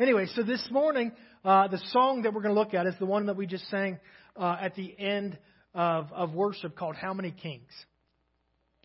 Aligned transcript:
Anyway, 0.00 0.26
so 0.36 0.44
this 0.44 0.64
morning, 0.70 1.10
uh, 1.44 1.66
the 1.66 1.80
song 1.90 2.22
that 2.22 2.32
we're 2.32 2.40
going 2.40 2.54
to 2.54 2.60
look 2.60 2.72
at 2.72 2.86
is 2.86 2.94
the 3.00 3.06
one 3.06 3.26
that 3.26 3.36
we 3.36 3.48
just 3.48 3.68
sang 3.68 3.98
uh, 4.36 4.56
at 4.60 4.76
the 4.76 4.96
end 4.96 5.36
of, 5.74 6.12
of 6.12 6.32
worship 6.34 6.76
called 6.76 6.94
How 6.94 7.12
Many 7.12 7.32
Kings. 7.32 7.72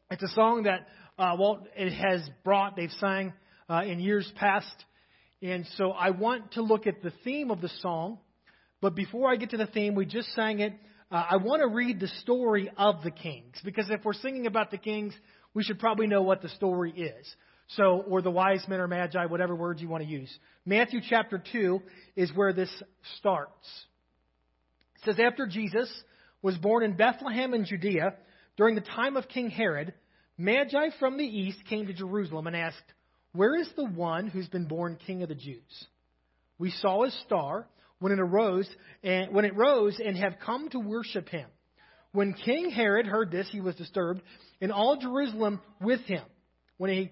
It's 0.09 0.23
a 0.23 0.27
song 0.29 0.63
that 0.63 0.87
uh, 1.19 1.35
Walt 1.37 1.67
it 1.75 1.93
has 1.93 2.27
brought, 2.43 2.75
they've 2.75 2.89
sang 2.99 3.31
uh, 3.69 3.83
in 3.85 3.99
years 3.99 4.27
past. 4.37 4.73
And 5.43 5.67
so 5.77 5.91
I 5.91 6.09
want 6.09 6.53
to 6.53 6.63
look 6.63 6.87
at 6.87 7.03
the 7.03 7.13
theme 7.23 7.51
of 7.51 7.61
the 7.61 7.69
song. 7.81 8.17
But 8.81 8.95
before 8.95 9.31
I 9.31 9.35
get 9.35 9.51
to 9.51 9.57
the 9.57 9.67
theme, 9.67 9.93
we 9.93 10.07
just 10.07 10.33
sang 10.33 10.61
it. 10.61 10.73
Uh, 11.11 11.25
I 11.29 11.37
want 11.37 11.61
to 11.61 11.67
read 11.67 11.99
the 11.99 12.07
story 12.21 12.71
of 12.75 13.03
the 13.03 13.11
kings. 13.11 13.53
Because 13.63 13.85
if 13.91 14.03
we're 14.03 14.13
singing 14.13 14.47
about 14.47 14.71
the 14.71 14.79
kings, 14.79 15.13
we 15.53 15.61
should 15.61 15.77
probably 15.77 16.07
know 16.07 16.23
what 16.23 16.41
the 16.41 16.49
story 16.49 16.91
is. 16.91 17.35
So, 17.75 18.03
or 18.07 18.21
the 18.21 18.31
wise 18.31 18.63
men 18.67 18.79
or 18.79 18.87
magi, 18.87 19.25
whatever 19.25 19.55
words 19.55 19.81
you 19.81 19.87
want 19.87 20.03
to 20.03 20.09
use. 20.09 20.29
Matthew 20.65 21.01
chapter 21.07 21.41
2 21.51 21.81
is 22.15 22.31
where 22.35 22.53
this 22.53 22.71
starts. 23.19 23.67
It 24.97 25.05
says, 25.05 25.19
After 25.19 25.47
Jesus 25.47 25.89
was 26.41 26.57
born 26.57 26.83
in 26.83 26.95
Bethlehem 26.95 27.53
in 27.53 27.65
Judea, 27.65 28.15
during 28.57 28.75
the 28.75 28.81
time 28.81 29.17
of 29.17 29.27
King 29.27 29.49
Herod, 29.49 29.93
Magi 30.37 30.89
from 30.99 31.17
the 31.17 31.25
east 31.25 31.59
came 31.69 31.87
to 31.87 31.93
Jerusalem 31.93 32.47
and 32.47 32.55
asked, 32.55 32.77
Where 33.33 33.55
is 33.59 33.69
the 33.75 33.85
one 33.85 34.27
who's 34.27 34.47
been 34.47 34.67
born 34.67 34.97
King 35.07 35.23
of 35.23 35.29
the 35.29 35.35
Jews? 35.35 35.87
We 36.59 36.71
saw 36.71 37.03
his 37.03 37.19
star 37.25 37.67
when 37.99 38.11
it 38.11 38.19
arose 38.19 38.69
and 39.03 39.33
when 39.33 39.45
it 39.45 39.55
rose 39.55 39.99
and 40.03 40.17
have 40.17 40.35
come 40.45 40.69
to 40.69 40.79
worship 40.79 41.29
him. 41.29 41.47
When 42.11 42.33
King 42.33 42.69
Herod 42.69 43.07
heard 43.07 43.31
this, 43.31 43.47
he 43.51 43.59
was 43.59 43.75
disturbed, 43.75 44.21
and 44.61 44.71
all 44.71 44.97
Jerusalem 44.97 45.61
with 45.81 46.01
him. 46.01 46.23
When 46.77 46.91
he 46.91 47.11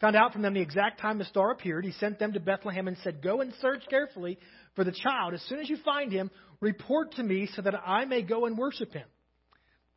found 0.00 0.16
out 0.16 0.32
from 0.32 0.42
them 0.42 0.54
the 0.54 0.60
exact 0.60 1.00
time 1.00 1.18
the 1.18 1.24
star 1.24 1.50
appeared. 1.50 1.84
He 1.84 1.92
sent 1.92 2.18
them 2.18 2.32
to 2.32 2.40
Bethlehem 2.40 2.88
and 2.88 2.96
said, 3.02 3.22
Go 3.22 3.40
and 3.40 3.52
search 3.60 3.82
carefully 3.90 4.38
for 4.74 4.84
the 4.84 4.92
child. 4.92 5.34
As 5.34 5.42
soon 5.48 5.60
as 5.60 5.68
you 5.68 5.76
find 5.84 6.12
him, 6.12 6.30
report 6.60 7.12
to 7.12 7.22
me 7.22 7.48
so 7.54 7.62
that 7.62 7.74
I 7.74 8.04
may 8.04 8.22
go 8.22 8.46
and 8.46 8.56
worship 8.56 8.92
him. 8.92 9.06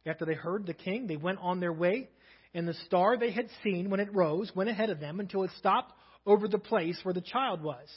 After 0.06 0.26
they 0.26 0.34
heard 0.34 0.66
the 0.66 0.74
king, 0.74 1.08
they 1.08 1.18
went 1.18 1.40
on 1.42 1.60
their 1.60 1.74
way, 1.74 2.10
and 2.54 2.68
the 2.68 2.74
star 2.86 3.18
they 3.18 3.32
had 3.32 3.48
seen 3.64 3.90
when 3.90 4.00
it 4.00 4.14
rose 4.14 4.52
went 4.56 4.70
ahead 4.70 4.90
of 4.90 5.00
them 5.00 5.20
until 5.20 5.44
it 5.44 5.52
stopped 5.58 5.94
over 6.26 6.48
the 6.48 6.58
place 6.58 7.00
where 7.04 7.14
the 7.14 7.22
child 7.22 7.62
was. 7.62 7.88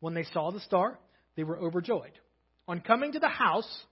When 0.00 0.14
they 0.14 0.24
saw 0.24 0.50
the 0.50 0.60
star, 0.60 0.98
they 1.36 1.44
were 1.44 1.58
overjoyed. 1.58 2.12
On 2.68 2.80
coming 2.80 3.12
to 3.12 3.18
the 3.18 3.28
house, 3.28 3.84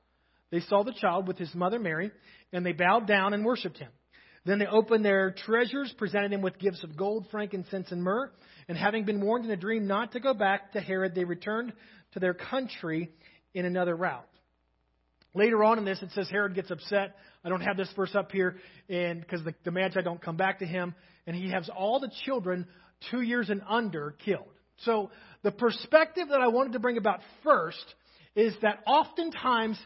they 0.51 0.61
saw 0.61 0.83
the 0.83 0.93
child 0.93 1.27
with 1.27 1.39
his 1.39 1.55
mother 1.55 1.79
Mary, 1.79 2.11
and 2.53 2.65
they 2.65 2.73
bowed 2.73 3.07
down 3.07 3.33
and 3.33 3.45
worshipped 3.45 3.79
him. 3.79 3.91
Then 4.45 4.59
they 4.59 4.67
opened 4.67 5.05
their 5.05 5.31
treasures, 5.31 5.95
presented 5.97 6.33
him 6.33 6.43
with 6.43 6.59
gifts 6.59 6.83
of 6.83 6.97
gold, 6.97 7.27
frankincense, 7.31 7.93
and 7.93 8.03
myrrh. 8.03 8.31
And 8.69 8.77
having 8.77 9.05
been 9.05 9.21
warned 9.21 9.45
in 9.45 9.51
a 9.51 9.57
dream 9.57 9.87
not 9.87 10.13
to 10.13 10.21
go 10.21 10.35
back 10.35 10.73
to 10.73 10.81
Herod, 10.81 11.15
they 11.15 11.25
returned 11.25 11.73
to 12.15 12.21
their 12.21 12.35
country 12.35 13.11
in 13.55 13.65
another 13.65 13.95
route. 13.95 14.27
Later 15.35 15.65
on 15.65 15.79
in 15.79 15.85
this, 15.85 16.03
it 16.03 16.11
says 16.13 16.29
Herod 16.29 16.55
gets 16.55 16.71
upset. 16.71 17.17
I 17.45 17.49
don't 17.49 17.63
have 17.63 17.77
this 17.77 17.89
verse 17.97 18.15
up 18.15 18.33
here, 18.33 18.57
and 18.89 19.21
because 19.21 19.43
the, 19.45 19.55
the 19.65 19.71
Magi 19.71 20.03
don't 20.03 20.21
come 20.21 20.37
back 20.37 20.59
to 20.59 20.67
him, 20.67 20.95
and 21.27 21.35
he 21.35 21.51
has 21.51 21.71
all 21.75 22.01
the 22.01 22.11
children 22.25 22.67
two 23.11 23.23
years 23.23 23.49
and 23.49 23.63
under 23.67 24.15
killed. 24.25 24.49
So 24.85 25.11
the 25.43 25.51
perspective 25.51 26.29
that 26.31 26.41
I 26.41 26.49
wanted 26.49 26.75
to 26.75 26.81
bring 26.81 26.99
about 26.99 27.21
first 27.45 27.85
is 28.35 28.55
that 28.63 28.81
oftentimes 28.87 29.79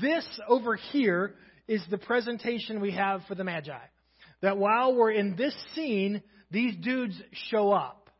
this 0.00 0.26
over 0.48 0.76
here 0.76 1.34
is 1.68 1.82
the 1.90 1.98
presentation 1.98 2.80
we 2.80 2.92
have 2.92 3.22
for 3.28 3.34
the 3.34 3.44
Magi. 3.44 3.78
That 4.44 4.58
while 4.58 4.94
we're 4.94 5.10
in 5.10 5.36
this 5.36 5.54
scene, 5.74 6.22
these 6.50 6.76
dudes 6.76 7.18
show 7.50 7.72
up. 7.72 8.10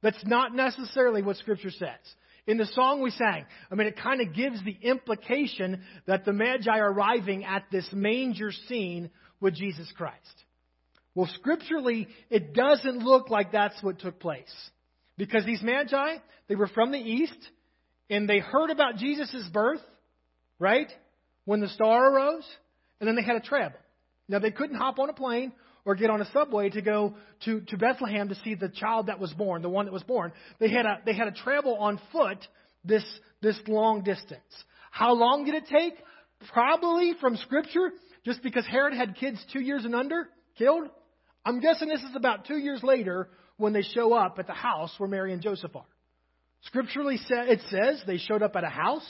That's 0.00 0.24
not 0.24 0.54
necessarily 0.54 1.20
what 1.20 1.36
Scripture 1.36 1.70
says. 1.70 1.98
In 2.46 2.56
the 2.56 2.64
song 2.64 3.02
we 3.02 3.10
sang, 3.10 3.44
I 3.70 3.74
mean, 3.74 3.86
it 3.86 4.00
kind 4.00 4.22
of 4.22 4.34
gives 4.34 4.64
the 4.64 4.78
implication 4.80 5.82
that 6.06 6.24
the 6.24 6.32
Magi 6.32 6.70
are 6.70 6.90
arriving 6.90 7.44
at 7.44 7.64
this 7.70 7.86
manger 7.92 8.50
scene 8.66 9.10
with 9.40 9.54
Jesus 9.54 9.92
Christ. 9.94 10.16
Well, 11.14 11.28
scripturally, 11.34 12.08
it 12.30 12.54
doesn't 12.54 13.00
look 13.00 13.28
like 13.28 13.52
that's 13.52 13.80
what 13.82 13.98
took 13.98 14.18
place. 14.20 14.54
Because 15.18 15.44
these 15.44 15.62
Magi, 15.62 16.16
they 16.48 16.54
were 16.54 16.68
from 16.68 16.92
the 16.92 16.98
east, 16.98 17.36
and 18.08 18.26
they 18.26 18.38
heard 18.38 18.70
about 18.70 18.96
Jesus' 18.96 19.46
birth, 19.52 19.82
right? 20.58 20.90
When 21.44 21.60
the 21.60 21.68
star 21.68 22.10
arose, 22.10 22.48
and 23.00 23.06
then 23.06 23.16
they 23.16 23.22
had 23.22 23.36
a 23.36 23.40
travel. 23.40 23.78
Now, 24.32 24.38
they 24.38 24.50
couldn't 24.50 24.76
hop 24.76 24.98
on 24.98 25.10
a 25.10 25.12
plane 25.12 25.52
or 25.84 25.94
get 25.94 26.08
on 26.08 26.22
a 26.22 26.30
subway 26.32 26.70
to 26.70 26.80
go 26.80 27.14
to, 27.44 27.60
to 27.60 27.76
Bethlehem 27.76 28.30
to 28.30 28.34
see 28.36 28.54
the 28.54 28.70
child 28.70 29.08
that 29.08 29.20
was 29.20 29.30
born, 29.34 29.60
the 29.60 29.68
one 29.68 29.84
that 29.84 29.92
was 29.92 30.02
born. 30.04 30.32
They 30.58 30.70
had 30.70 30.86
a, 30.86 31.00
they 31.04 31.12
had 31.12 31.24
to 31.24 31.42
travel 31.42 31.76
on 31.76 32.00
foot 32.12 32.38
this, 32.82 33.04
this 33.42 33.58
long 33.68 34.02
distance. 34.02 34.40
How 34.90 35.12
long 35.12 35.44
did 35.44 35.54
it 35.54 35.66
take? 35.66 35.92
Probably 36.50 37.12
from 37.20 37.36
Scripture, 37.36 37.90
just 38.24 38.42
because 38.42 38.66
Herod 38.66 38.94
had 38.94 39.16
kids 39.16 39.38
two 39.52 39.60
years 39.60 39.84
and 39.84 39.94
under 39.94 40.28
killed. 40.56 40.88
I'm 41.44 41.60
guessing 41.60 41.88
this 41.88 42.00
is 42.00 42.16
about 42.16 42.46
two 42.46 42.56
years 42.56 42.82
later 42.82 43.28
when 43.58 43.74
they 43.74 43.82
show 43.82 44.14
up 44.14 44.38
at 44.38 44.46
the 44.46 44.54
house 44.54 44.94
where 44.96 45.10
Mary 45.10 45.34
and 45.34 45.42
Joseph 45.42 45.76
are. 45.76 45.84
Scripturally, 46.62 47.18
it 47.28 47.60
says 47.68 48.02
they 48.06 48.16
showed 48.16 48.42
up 48.42 48.56
at 48.56 48.64
a 48.64 48.70
house 48.70 49.06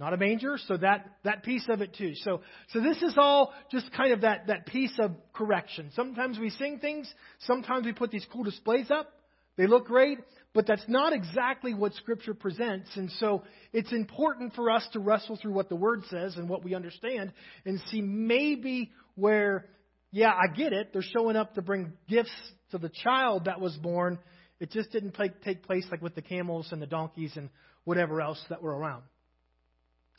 not 0.00 0.12
a 0.12 0.16
manger, 0.16 0.58
so 0.66 0.76
that, 0.76 1.18
that 1.24 1.42
piece 1.42 1.66
of 1.68 1.80
it 1.80 1.94
too. 1.96 2.12
So, 2.22 2.42
so 2.72 2.80
this 2.80 3.02
is 3.02 3.14
all 3.16 3.52
just 3.70 3.92
kind 3.92 4.12
of 4.12 4.20
that, 4.20 4.46
that 4.46 4.66
piece 4.66 4.96
of 5.00 5.12
correction. 5.32 5.90
Sometimes 5.94 6.38
we 6.38 6.50
sing 6.50 6.78
things, 6.78 7.12
sometimes 7.40 7.84
we 7.84 7.92
put 7.92 8.10
these 8.10 8.26
cool 8.32 8.44
displays 8.44 8.90
up. 8.90 9.12
They 9.56 9.66
look 9.66 9.86
great, 9.86 10.18
but 10.54 10.68
that's 10.68 10.84
not 10.86 11.12
exactly 11.12 11.74
what 11.74 11.92
Scripture 11.94 12.32
presents. 12.32 12.88
And 12.94 13.10
so 13.18 13.42
it's 13.72 13.92
important 13.92 14.54
for 14.54 14.70
us 14.70 14.86
to 14.92 15.00
wrestle 15.00 15.36
through 15.36 15.52
what 15.52 15.68
the 15.68 15.74
Word 15.74 16.04
says 16.08 16.36
and 16.36 16.48
what 16.48 16.62
we 16.62 16.76
understand 16.76 17.32
and 17.66 17.80
see 17.90 18.00
maybe 18.00 18.92
where, 19.16 19.66
yeah, 20.12 20.30
I 20.30 20.54
get 20.54 20.72
it. 20.72 20.92
They're 20.92 21.02
showing 21.02 21.34
up 21.34 21.56
to 21.56 21.62
bring 21.62 21.92
gifts 22.08 22.30
to 22.70 22.78
the 22.78 22.88
child 23.02 23.46
that 23.46 23.60
was 23.60 23.76
born. 23.78 24.20
It 24.60 24.70
just 24.70 24.92
didn't 24.92 25.16
take, 25.16 25.42
take 25.42 25.64
place 25.64 25.86
like 25.90 26.02
with 26.02 26.14
the 26.14 26.22
camels 26.22 26.68
and 26.70 26.80
the 26.80 26.86
donkeys 26.86 27.32
and 27.36 27.50
whatever 27.82 28.20
else 28.20 28.40
that 28.50 28.62
were 28.62 28.76
around. 28.76 29.02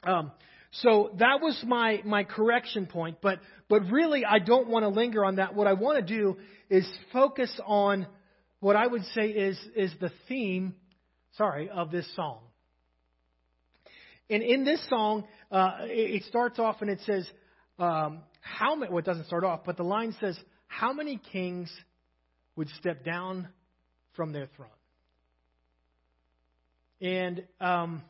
Um, 0.04 0.32
so 0.72 1.12
that 1.18 1.42
was 1.42 1.62
my, 1.66 2.02
my 2.06 2.24
correction 2.24 2.86
point, 2.86 3.18
but, 3.22 3.40
but 3.70 3.90
really 3.90 4.24
I 4.24 4.40
don't 4.40 4.68
want 4.68 4.84
to 4.84 4.90
linger 4.90 5.26
on 5.26 5.38
that. 5.38 5.56
What 5.56 5.68
I 5.68 5.74
want 5.74 6.06
to 6.06 6.18
do 6.18 6.38
is 6.70 6.88
focus 7.12 7.52
on 7.66 8.06
what 8.60 8.76
I 8.76 8.86
would 8.86 9.04
say 9.16 9.30
is, 9.30 9.58
is 9.76 9.92
the 10.00 10.12
theme, 10.28 10.76
sorry, 11.38 11.70
of 11.70 11.92
this 11.92 12.08
song. 12.16 12.40
And 14.30 14.44
in 14.44 14.64
this 14.64 14.86
song, 14.90 15.26
uh, 15.52 15.78
it, 15.82 16.22
it 16.22 16.24
starts 16.26 16.60
off 16.60 16.82
and 16.82 16.90
it 16.90 17.00
says, 17.06 17.28
um, 17.80 18.20
how 18.42 18.76
many, 18.76 18.92
well, 18.92 19.00
it 19.00 19.06
doesn't 19.06 19.26
start 19.26 19.44
off, 19.44 19.62
but 19.66 19.76
the 19.76 19.84
line 19.84 20.16
says, 20.20 20.38
how 20.68 20.94
many 20.94 21.20
kings 21.32 21.72
would 22.56 22.70
step 22.78 23.04
down 23.04 23.48
from 24.16 24.34
their 24.34 24.48
throne? 24.56 24.70
And, 27.02 27.44
um, 27.60 28.04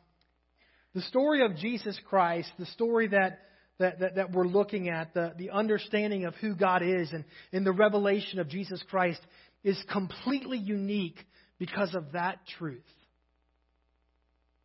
the 0.94 1.02
story 1.02 1.44
of 1.44 1.56
Jesus 1.56 1.98
Christ, 2.08 2.50
the 2.58 2.66
story 2.66 3.08
that, 3.08 3.40
that, 3.78 4.00
that, 4.00 4.14
that, 4.16 4.32
we're 4.32 4.46
looking 4.46 4.88
at, 4.88 5.14
the, 5.14 5.32
the 5.36 5.50
understanding 5.50 6.24
of 6.24 6.34
who 6.36 6.54
God 6.54 6.82
is 6.82 7.12
and, 7.12 7.24
and 7.52 7.64
the 7.64 7.72
revelation 7.72 8.40
of 8.40 8.48
Jesus 8.48 8.82
Christ 8.90 9.20
is 9.62 9.80
completely 9.92 10.58
unique 10.58 11.18
because 11.58 11.94
of 11.94 12.12
that 12.12 12.38
truth. 12.58 12.82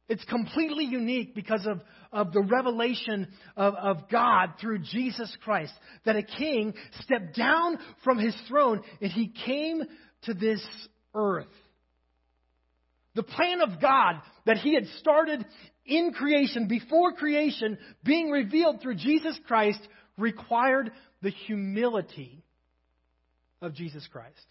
It's 0.08 0.24
completely 0.26 0.86
unique 0.86 1.34
because 1.34 1.66
of, 1.66 1.82
of 2.12 2.32
the 2.32 2.42
revelation 2.42 3.28
of, 3.58 3.74
of 3.74 4.10
God 4.10 4.54
through 4.62 4.80
Jesus 4.80 5.36
Christ. 5.44 5.74
That 6.06 6.16
a 6.16 6.24
king 6.24 6.74
stepped 7.02 7.36
down 7.36 7.80
from 8.04 8.20
his 8.20 8.36
throne 8.48 8.82
and 9.02 9.12
he 9.12 9.34
came 9.46 9.82
to 10.24 10.34
this 10.34 10.64
earth. 11.16 11.48
The 13.16 13.24
plan 13.24 13.62
of 13.62 13.82
God 13.82 14.16
that 14.46 14.58
he 14.58 14.76
had 14.76 14.86
started 15.00 15.46
in 15.86 16.12
creation, 16.14 16.68
before 16.68 17.14
creation, 17.14 17.78
being 18.04 18.30
revealed 18.30 18.82
through 18.82 18.96
Jesus 18.96 19.40
Christ, 19.48 19.80
required 20.18 20.92
the 21.22 21.30
humility 21.30 22.44
of 23.62 23.74
Jesus 23.74 24.08
Christ. 24.12 24.46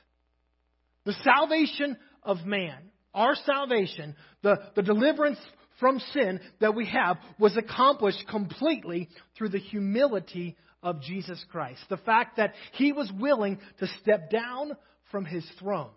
The 1.04 1.14
salvation 1.22 1.96
of 2.22 2.44
man, 2.46 2.78
our 3.12 3.34
salvation, 3.34 4.16
the, 4.42 4.56
the 4.74 4.82
deliverance 4.82 5.38
from 5.78 5.98
sin 6.12 6.40
that 6.60 6.74
we 6.74 6.86
have 6.86 7.18
was 7.38 7.56
accomplished 7.56 8.24
completely 8.28 9.08
through 9.36 9.50
the 9.50 9.58
humility 9.58 10.56
of 10.82 11.02
Jesus 11.02 11.42
Christ. 11.50 11.80
The 11.88 11.96
fact 11.96 12.36
that 12.36 12.54
he 12.72 12.92
was 12.92 13.10
willing 13.18 13.58
to 13.80 13.86
step 14.00 14.30
down 14.30 14.72
from 15.10 15.24
his 15.24 15.44
throne. 15.58 15.90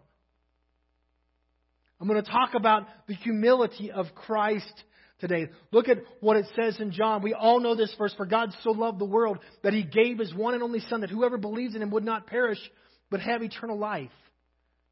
I'm 2.00 2.08
going 2.08 2.24
to 2.24 2.30
talk 2.30 2.54
about 2.54 2.88
the 3.08 3.16
humility 3.16 3.92
of 3.92 4.08
Christ 4.14 4.72
today. 5.20 5.50
Look 5.72 5.90
at 5.90 5.98
what 6.20 6.38
it 6.38 6.46
says 6.56 6.80
in 6.80 6.92
John. 6.92 7.24
We 7.24 7.34
all 7.34 7.60
know 7.60 7.76
this 7.76 7.94
verse. 7.98 8.14
For 8.16 8.26
God 8.26 8.54
so 8.64 8.72
loved 8.72 9.00
the 9.00 9.06
world 9.06 9.40
that 9.64 9.74
he 9.74 9.84
gave 9.84 10.20
his 10.20 10.34
one 10.34 10.54
and 10.54 10.62
only 10.62 10.80
Son, 10.82 11.02
that 11.02 11.10
whoever 11.10 11.38
believes 11.38 11.76
in 11.76 11.82
him 11.82 11.92
would 11.92 12.06
not 12.06 12.28
perish, 12.28 12.60
but 13.10 13.20
have 13.22 13.42
eternal 13.42 13.78
life. 13.78 14.12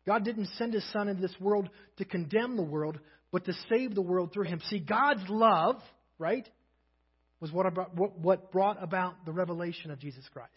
God 0.07 0.23
didn't 0.23 0.49
send 0.57 0.73
his 0.73 0.85
Son 0.91 1.07
into 1.07 1.21
this 1.21 1.35
world 1.39 1.69
to 1.97 2.05
condemn 2.05 2.57
the 2.57 2.63
world, 2.63 2.99
but 3.31 3.45
to 3.45 3.53
save 3.69 3.93
the 3.93 4.01
world 4.01 4.33
through 4.33 4.45
him. 4.45 4.61
See, 4.69 4.79
God's 4.79 5.27
love, 5.29 5.77
right, 6.17 6.47
was 7.39 7.51
what 7.51 7.71
brought, 7.73 7.95
what 7.95 8.51
brought 8.51 8.81
about 8.81 9.25
the 9.25 9.31
revelation 9.31 9.91
of 9.91 9.99
Jesus 9.99 10.23
Christ. 10.33 10.49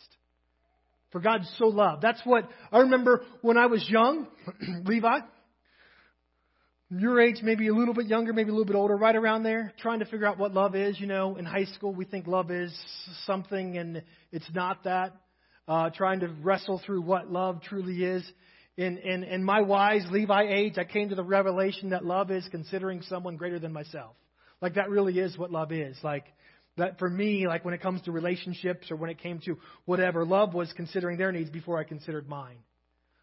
For 1.10 1.20
God 1.20 1.40
so 1.56 1.66
loved. 1.66 2.02
That's 2.02 2.20
what 2.24 2.48
I 2.70 2.80
remember 2.80 3.24
when 3.40 3.56
I 3.56 3.66
was 3.66 3.86
young, 3.88 4.26
Levi 4.84 5.20
your 6.90 7.20
age, 7.20 7.40
maybe 7.42 7.68
a 7.68 7.74
little 7.74 7.94
bit 7.94 8.06
younger, 8.06 8.32
maybe 8.32 8.48
a 8.48 8.52
little 8.52 8.64
bit 8.64 8.76
older, 8.76 8.96
right 8.96 9.14
around 9.14 9.42
there, 9.42 9.72
trying 9.78 9.98
to 9.98 10.06
figure 10.06 10.26
out 10.26 10.38
what 10.38 10.54
love 10.54 10.74
is. 10.74 10.98
You 10.98 11.06
know, 11.06 11.36
in 11.36 11.44
high 11.44 11.64
school, 11.64 11.94
we 11.94 12.04
think 12.04 12.26
love 12.26 12.50
is 12.50 12.74
something, 13.26 13.76
and 13.76 14.02
it's 14.32 14.48
not 14.54 14.84
that. 14.84 15.14
Uh, 15.66 15.90
trying 15.90 16.20
to 16.20 16.28
wrestle 16.42 16.80
through 16.86 17.02
what 17.02 17.30
love 17.30 17.60
truly 17.62 18.02
is. 18.02 18.24
In, 18.78 18.96
in, 18.98 19.22
in 19.24 19.44
my 19.44 19.60
wise 19.60 20.06
Levi 20.10 20.44
age, 20.48 20.78
I 20.78 20.84
came 20.84 21.10
to 21.10 21.14
the 21.14 21.24
revelation 21.24 21.90
that 21.90 22.06
love 22.06 22.30
is 22.30 22.48
considering 22.50 23.02
someone 23.02 23.36
greater 23.36 23.58
than 23.58 23.72
myself. 23.72 24.14
Like, 24.62 24.76
that 24.76 24.88
really 24.88 25.18
is 25.18 25.36
what 25.36 25.50
love 25.50 25.72
is. 25.72 25.98
Like, 26.02 26.24
that 26.78 26.98
for 26.98 27.10
me, 27.10 27.46
like 27.46 27.64
when 27.64 27.74
it 27.74 27.82
comes 27.82 28.00
to 28.02 28.12
relationships 28.12 28.90
or 28.90 28.96
when 28.96 29.10
it 29.10 29.18
came 29.18 29.40
to 29.40 29.58
whatever, 29.84 30.24
love 30.24 30.54
was 30.54 30.72
considering 30.74 31.18
their 31.18 31.32
needs 31.32 31.50
before 31.50 31.78
I 31.78 31.84
considered 31.84 32.28
mine. 32.28 32.56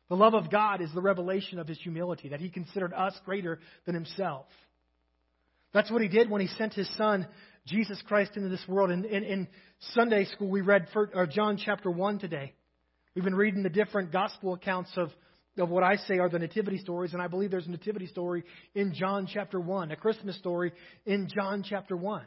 The 0.09 0.15
love 0.15 0.35
of 0.35 0.51
God 0.51 0.81
is 0.81 0.93
the 0.93 1.01
revelation 1.01 1.57
of 1.57 1.67
his 1.67 1.79
humility, 1.79 2.29
that 2.29 2.39
he 2.39 2.49
considered 2.49 2.93
us 2.93 3.13
greater 3.25 3.59
than 3.85 3.95
himself. 3.95 4.45
That's 5.73 5.89
what 5.91 6.01
he 6.01 6.07
did 6.07 6.29
when 6.29 6.41
he 6.41 6.47
sent 6.47 6.73
his 6.73 6.89
son, 6.95 7.27
Jesus 7.65 8.01
Christ, 8.07 8.31
into 8.35 8.49
this 8.49 8.63
world. 8.67 8.91
In, 8.91 9.03
in, 9.03 9.23
in 9.23 9.47
Sunday 9.93 10.25
school, 10.25 10.49
we 10.49 10.61
read 10.61 10.87
for, 10.93 11.09
uh, 11.13 11.25
John 11.25 11.57
chapter 11.57 11.89
1 11.89 12.19
today. 12.19 12.53
We've 13.15 13.23
been 13.23 13.35
reading 13.35 13.63
the 13.63 13.69
different 13.69 14.11
gospel 14.11 14.53
accounts 14.53 14.91
of, 14.95 15.09
of 15.57 15.69
what 15.69 15.83
I 15.83 15.95
say 15.95 16.19
are 16.19 16.29
the 16.29 16.39
nativity 16.39 16.77
stories, 16.77 17.13
and 17.13 17.21
I 17.21 17.27
believe 17.27 17.49
there's 17.49 17.67
a 17.67 17.71
nativity 17.71 18.07
story 18.07 18.43
in 18.75 18.93
John 18.93 19.27
chapter 19.31 19.59
1, 19.59 19.91
a 19.91 19.95
Christmas 19.95 20.37
story 20.37 20.71
in 21.05 21.27
John 21.33 21.63
chapter 21.67 21.97
1. 21.97 22.21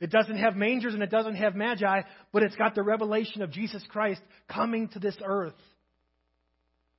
It 0.00 0.10
doesn't 0.10 0.36
have 0.36 0.56
mangers 0.56 0.94
and 0.94 1.02
it 1.02 1.10
doesn't 1.10 1.36
have 1.36 1.54
magi, 1.54 2.02
but 2.32 2.42
it's 2.42 2.56
got 2.56 2.74
the 2.74 2.82
revelation 2.82 3.40
of 3.40 3.52
Jesus 3.52 3.84
Christ 3.88 4.20
coming 4.48 4.88
to 4.88 4.98
this 4.98 5.16
earth 5.24 5.54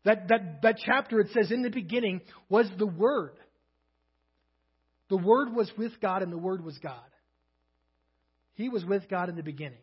that, 0.06 0.28
that, 0.28 0.62
that 0.62 0.78
chapter, 0.86 1.20
it 1.20 1.30
says, 1.34 1.52
in 1.52 1.62
the 1.62 1.70
beginning 1.70 2.22
was 2.50 2.70
the 2.78 2.88
Word. 2.88 3.38
The 5.10 5.18
Word 5.18 5.54
was 5.54 5.72
with 5.78 6.00
God, 6.02 6.24
and 6.24 6.32
the 6.32 6.38
Word 6.38 6.64
was 6.64 6.78
God. 6.80 6.96
He 8.56 8.70
was 8.70 8.86
with 8.86 9.10
God 9.10 9.30
in 9.30 9.36
the 9.36 9.44
beginning. 9.44 9.80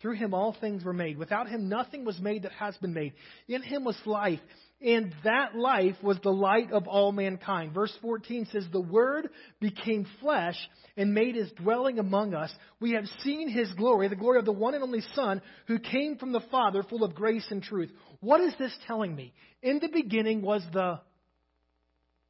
Through 0.00 0.14
him 0.14 0.32
all 0.32 0.54
things 0.60 0.84
were 0.84 0.92
made. 0.92 1.18
Without 1.18 1.48
him 1.48 1.68
nothing 1.68 2.04
was 2.04 2.20
made 2.20 2.44
that 2.44 2.52
has 2.52 2.76
been 2.76 2.94
made. 2.94 3.14
In 3.48 3.62
him 3.62 3.84
was 3.84 3.98
life, 4.06 4.38
and 4.80 5.12
that 5.24 5.56
life 5.56 5.96
was 6.02 6.18
the 6.22 6.30
light 6.30 6.70
of 6.70 6.86
all 6.86 7.10
mankind. 7.10 7.74
Verse 7.74 7.92
14 8.00 8.46
says, 8.52 8.64
The 8.70 8.80
Word 8.80 9.28
became 9.60 10.06
flesh 10.20 10.56
and 10.96 11.14
made 11.14 11.34
his 11.34 11.50
dwelling 11.52 11.98
among 11.98 12.32
us. 12.32 12.52
We 12.78 12.92
have 12.92 13.06
seen 13.24 13.48
his 13.48 13.72
glory, 13.72 14.06
the 14.06 14.14
glory 14.14 14.38
of 14.38 14.44
the 14.44 14.52
one 14.52 14.74
and 14.74 14.84
only 14.84 15.02
Son, 15.14 15.42
who 15.66 15.80
came 15.80 16.16
from 16.16 16.30
the 16.30 16.44
Father, 16.48 16.84
full 16.84 17.02
of 17.02 17.16
grace 17.16 17.46
and 17.50 17.60
truth. 17.60 17.90
What 18.20 18.40
is 18.40 18.54
this 18.56 18.76
telling 18.86 19.16
me? 19.16 19.34
In 19.62 19.80
the 19.80 19.88
beginning 19.88 20.42
was 20.42 20.62
the, 20.72 21.00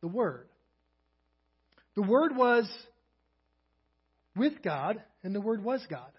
the 0.00 0.08
Word. 0.08 0.48
The 1.96 2.02
Word 2.02 2.34
was 2.34 2.66
with 4.34 4.62
God, 4.62 5.02
and 5.22 5.34
the 5.34 5.40
Word 5.40 5.62
was 5.62 5.84
God. 5.90 6.12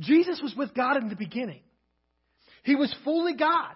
Jesus 0.00 0.40
was 0.42 0.54
with 0.56 0.74
God 0.74 0.96
in 0.96 1.08
the 1.08 1.16
beginning. 1.16 1.60
He 2.64 2.74
was 2.74 2.94
fully 3.04 3.34
God. 3.34 3.74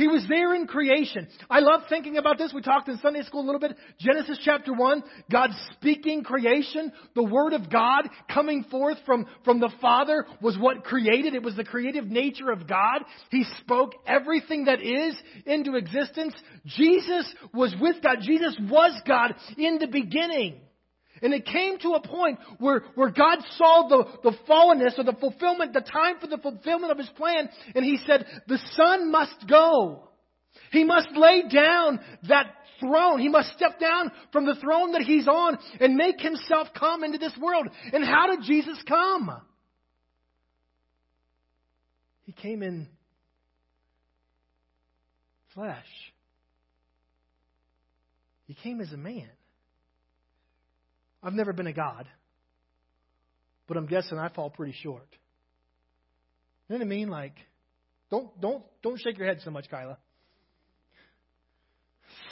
He 0.00 0.08
was 0.08 0.24
there 0.30 0.54
in 0.54 0.66
creation. 0.66 1.28
I 1.50 1.60
love 1.60 1.82
thinking 1.90 2.16
about 2.16 2.38
this. 2.38 2.52
We 2.54 2.62
talked 2.62 2.88
in 2.88 2.98
Sunday 2.98 3.22
school 3.22 3.42
a 3.42 3.44
little 3.44 3.60
bit. 3.60 3.76
Genesis 3.98 4.38
chapter 4.42 4.72
1, 4.72 5.02
God 5.30 5.50
speaking 5.72 6.22
creation. 6.22 6.90
The 7.14 7.22
Word 7.22 7.52
of 7.52 7.68
God 7.70 8.08
coming 8.32 8.64
forth 8.70 8.96
from, 9.04 9.26
from 9.44 9.60
the 9.60 9.70
Father 9.80 10.24
was 10.40 10.56
what 10.56 10.84
created. 10.84 11.34
It 11.34 11.42
was 11.42 11.54
the 11.54 11.64
creative 11.64 12.06
nature 12.06 12.50
of 12.50 12.66
God. 12.66 13.04
He 13.30 13.44
spoke 13.60 13.92
everything 14.06 14.64
that 14.64 14.80
is 14.80 15.14
into 15.44 15.74
existence. 15.74 16.34
Jesus 16.64 17.30
was 17.52 17.74
with 17.78 18.02
God. 18.02 18.18
Jesus 18.22 18.56
was 18.70 18.98
God 19.06 19.34
in 19.58 19.78
the 19.78 19.88
beginning. 19.88 20.60
And 21.22 21.34
it 21.34 21.44
came 21.44 21.78
to 21.80 21.90
a 21.90 22.06
point 22.06 22.38
where, 22.58 22.82
where 22.94 23.10
God 23.10 23.38
saw 23.56 23.88
the, 23.88 24.30
the 24.30 24.36
fallenness 24.48 24.98
or 24.98 25.04
the 25.04 25.18
fulfillment, 25.18 25.72
the 25.72 25.80
time 25.80 26.18
for 26.20 26.26
the 26.26 26.38
fulfillment 26.38 26.92
of 26.92 26.98
His 26.98 27.10
plan, 27.10 27.48
and 27.74 27.84
He 27.84 27.98
said, 28.06 28.26
the 28.46 28.58
Son 28.74 29.10
must 29.10 29.46
go. 29.48 30.08
He 30.72 30.84
must 30.84 31.08
lay 31.14 31.42
down 31.48 32.00
that 32.28 32.46
throne. 32.80 33.20
He 33.20 33.28
must 33.28 33.52
step 33.52 33.78
down 33.78 34.10
from 34.32 34.46
the 34.46 34.54
throne 34.56 34.92
that 34.92 35.02
He's 35.02 35.28
on 35.28 35.58
and 35.80 35.94
make 35.96 36.20
Himself 36.20 36.68
come 36.78 37.04
into 37.04 37.18
this 37.18 37.36
world. 37.40 37.68
And 37.92 38.04
how 38.04 38.28
did 38.28 38.44
Jesus 38.44 38.78
come? 38.88 39.30
He 42.24 42.32
came 42.32 42.62
in 42.62 42.88
flesh. 45.54 45.84
He 48.46 48.54
came 48.54 48.80
as 48.80 48.92
a 48.92 48.96
man. 48.96 49.28
I've 51.22 51.34
never 51.34 51.52
been 51.52 51.66
a 51.66 51.72
God, 51.72 52.06
but 53.68 53.76
I'm 53.76 53.86
guessing 53.86 54.18
I 54.18 54.28
fall 54.28 54.50
pretty 54.50 54.74
short. 54.82 55.06
You 56.68 56.74
know 56.74 56.78
what 56.78 56.86
I 56.86 56.88
mean? 56.88 57.08
Like, 57.08 57.34
don't 58.10 58.40
don't 58.40 58.62
don't 58.82 58.98
shake 59.00 59.18
your 59.18 59.26
head 59.26 59.40
so 59.44 59.50
much, 59.50 59.68
Kyla. 59.70 59.98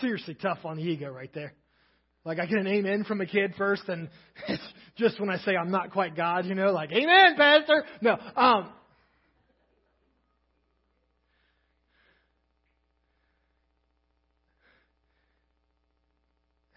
Seriously 0.00 0.34
tough 0.34 0.58
on 0.64 0.76
the 0.76 0.82
ego 0.82 1.10
right 1.10 1.30
there. 1.34 1.52
Like 2.24 2.38
I 2.38 2.46
get 2.46 2.58
an 2.58 2.66
amen 2.66 3.04
from 3.04 3.20
a 3.20 3.26
kid 3.26 3.54
first, 3.56 3.82
and 3.88 4.08
just 4.96 5.20
when 5.20 5.30
I 5.30 5.38
say 5.38 5.56
I'm 5.56 5.70
not 5.70 5.92
quite 5.92 6.16
God, 6.16 6.46
you 6.46 6.54
know, 6.54 6.72
like 6.72 6.92
amen, 6.92 7.36
pastor. 7.36 7.84
No, 8.00 8.12
um, 8.36 8.72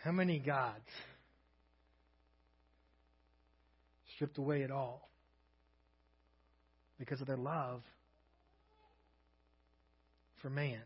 how 0.04 0.12
many 0.12 0.40
gods? 0.40 0.80
Stripped 4.22 4.38
away 4.38 4.62
at 4.62 4.70
all 4.70 5.10
because 7.00 7.20
of 7.22 7.26
their 7.26 7.38
love 7.38 7.82
for 10.44 10.50
man. 10.52 10.82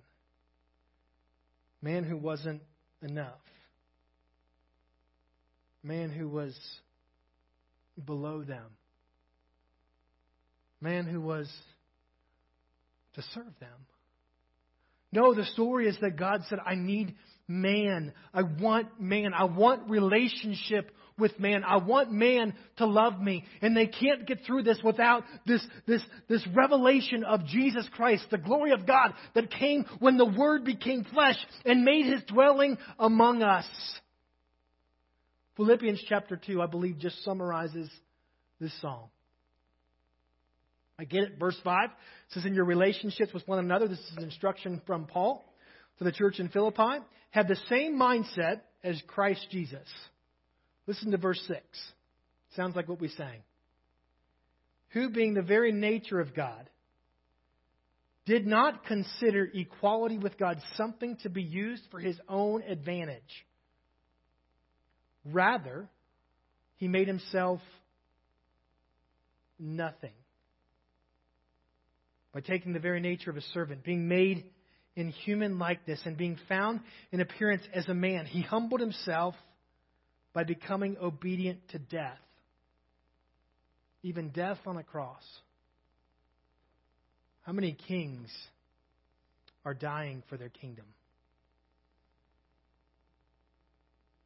Man 1.81 2.05
who 2.05 2.15
wasn't 2.15 2.61
enough. 3.01 3.41
Man 5.83 6.11
who 6.11 6.29
was 6.29 6.57
below 8.05 8.41
them. 8.41 8.67
Man 10.79 11.05
who 11.05 11.19
was 11.19 11.51
to 13.15 13.21
serve 13.33 13.53
them. 13.59 13.85
No, 15.11 15.33
the 15.33 15.43
story 15.43 15.89
is 15.89 15.97
that 15.99 16.15
God 16.17 16.39
said, 16.47 16.59
I 16.65 16.75
need 16.75 17.15
man. 17.49 18.13
I 18.33 18.43
want 18.43 19.01
man. 19.01 19.33
I 19.33 19.43
want 19.43 19.89
relationship 19.89 20.89
with 21.17 21.39
man. 21.39 21.63
I 21.63 21.77
want 21.77 22.11
man 22.11 22.53
to 22.77 22.85
love 22.85 23.19
me. 23.19 23.45
And 23.61 23.75
they 23.75 23.87
can't 23.87 24.27
get 24.27 24.39
through 24.45 24.63
this 24.63 24.79
without 24.83 25.23
this, 25.45 25.65
this, 25.87 26.01
this 26.27 26.45
revelation 26.53 27.23
of 27.23 27.45
Jesus 27.45 27.87
Christ, 27.93 28.25
the 28.31 28.37
glory 28.37 28.71
of 28.71 28.85
God 28.85 29.13
that 29.33 29.51
came 29.51 29.85
when 29.99 30.17
the 30.17 30.25
Word 30.25 30.65
became 30.65 31.05
flesh 31.05 31.37
and 31.65 31.83
made 31.83 32.05
his 32.05 32.23
dwelling 32.23 32.77
among 32.99 33.43
us. 33.43 33.65
Philippians 35.55 36.03
chapter 36.09 36.35
2, 36.35 36.61
I 36.61 36.65
believe, 36.65 36.99
just 36.99 37.23
summarizes 37.23 37.89
this 38.59 38.73
song. 38.81 39.07
I 40.99 41.05
get 41.05 41.23
it. 41.23 41.39
Verse 41.39 41.57
5 41.63 41.89
says, 42.29 42.45
In 42.45 42.53
your 42.53 42.65
relationships 42.65 43.33
with 43.33 43.47
one 43.47 43.59
another, 43.59 43.87
this 43.87 43.99
is 43.99 44.23
instruction 44.23 44.81
from 44.85 45.05
Paul 45.05 45.45
to 45.97 46.03
the 46.03 46.11
church 46.11 46.39
in 46.39 46.49
Philippi, 46.49 47.03
have 47.31 47.47
the 47.47 47.57
same 47.69 47.97
mindset 47.97 48.61
as 48.83 49.01
Christ 49.07 49.47
Jesus. 49.49 49.87
Listen 50.87 51.11
to 51.11 51.17
verse 51.17 51.41
6. 51.47 51.61
Sounds 52.55 52.75
like 52.75 52.87
what 52.87 53.01
we 53.01 53.09
sang. 53.09 53.41
Who, 54.89 55.09
being 55.09 55.33
the 55.33 55.41
very 55.41 55.71
nature 55.71 56.19
of 56.19 56.35
God, 56.35 56.69
did 58.25 58.47
not 58.47 58.85
consider 58.85 59.49
equality 59.53 60.17
with 60.17 60.37
God 60.37 60.59
something 60.75 61.17
to 61.23 61.29
be 61.29 61.43
used 61.43 61.83
for 61.91 61.99
his 61.99 62.19
own 62.27 62.63
advantage. 62.63 63.21
Rather, 65.25 65.87
he 66.77 66.87
made 66.87 67.07
himself 67.07 67.59
nothing 69.59 70.13
by 72.33 72.41
taking 72.41 72.73
the 72.73 72.79
very 72.79 72.99
nature 72.99 73.29
of 73.29 73.37
a 73.37 73.41
servant, 73.41 73.83
being 73.83 74.07
made 74.07 74.45
in 74.95 75.09
human 75.09 75.59
likeness, 75.59 76.01
and 76.05 76.17
being 76.17 76.37
found 76.47 76.79
in 77.11 77.21
appearance 77.21 77.63
as 77.73 77.87
a 77.87 77.93
man. 77.93 78.25
He 78.25 78.41
humbled 78.41 78.81
himself 78.81 79.35
by 80.35 80.43
becoming 80.43 80.97
obedient 81.01 81.59
to 81.69 81.79
death, 81.79 82.19
even 84.03 84.29
death 84.29 84.57
on 84.65 84.75
a 84.75 84.83
cross. 84.83 85.23
How 87.43 87.53
many 87.53 87.77
kings 87.87 88.29
are 89.63 89.73
dying 89.73 90.23
for 90.29 90.35
their 90.35 90.49
kingdom? 90.49 90.83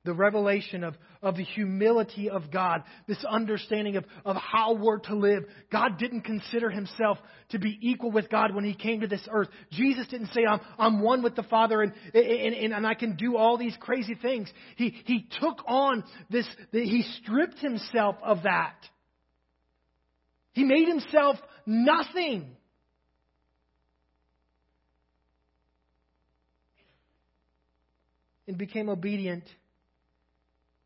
The 0.09 0.15
revelation 0.15 0.83
of, 0.83 0.95
of 1.21 1.37
the 1.37 1.43
humility 1.43 2.31
of 2.31 2.49
God, 2.49 2.81
this 3.07 3.23
understanding 3.29 3.95
of, 3.95 4.05
of 4.25 4.35
how 4.37 4.73
we're 4.73 4.97
to 5.01 5.13
live. 5.13 5.43
God 5.71 5.99
didn't 5.99 6.21
consider 6.21 6.71
himself 6.71 7.19
to 7.49 7.59
be 7.59 7.77
equal 7.79 8.09
with 8.09 8.27
God 8.27 8.55
when 8.55 8.63
he 8.63 8.73
came 8.73 9.01
to 9.01 9.07
this 9.07 9.21
earth. 9.29 9.49
Jesus 9.71 10.07
didn't 10.07 10.31
say, 10.33 10.41
I'm, 10.49 10.61
I'm 10.79 10.99
one 10.99 11.21
with 11.21 11.35
the 11.35 11.43
Father 11.43 11.83
and, 11.83 11.93
and, 12.15 12.55
and, 12.55 12.73
and 12.73 12.87
I 12.87 12.95
can 12.95 13.17
do 13.17 13.37
all 13.37 13.55
these 13.55 13.77
crazy 13.79 14.15
things. 14.15 14.51
He, 14.77 14.95
he 15.05 15.29
took 15.39 15.59
on 15.67 16.03
this, 16.31 16.47
he 16.71 17.05
stripped 17.21 17.59
himself 17.59 18.15
of 18.23 18.43
that. 18.43 18.77
He 20.53 20.63
made 20.63 20.87
himself 20.87 21.37
nothing. 21.67 22.55
And 28.47 28.57
became 28.57 28.89
obedient 28.89 29.43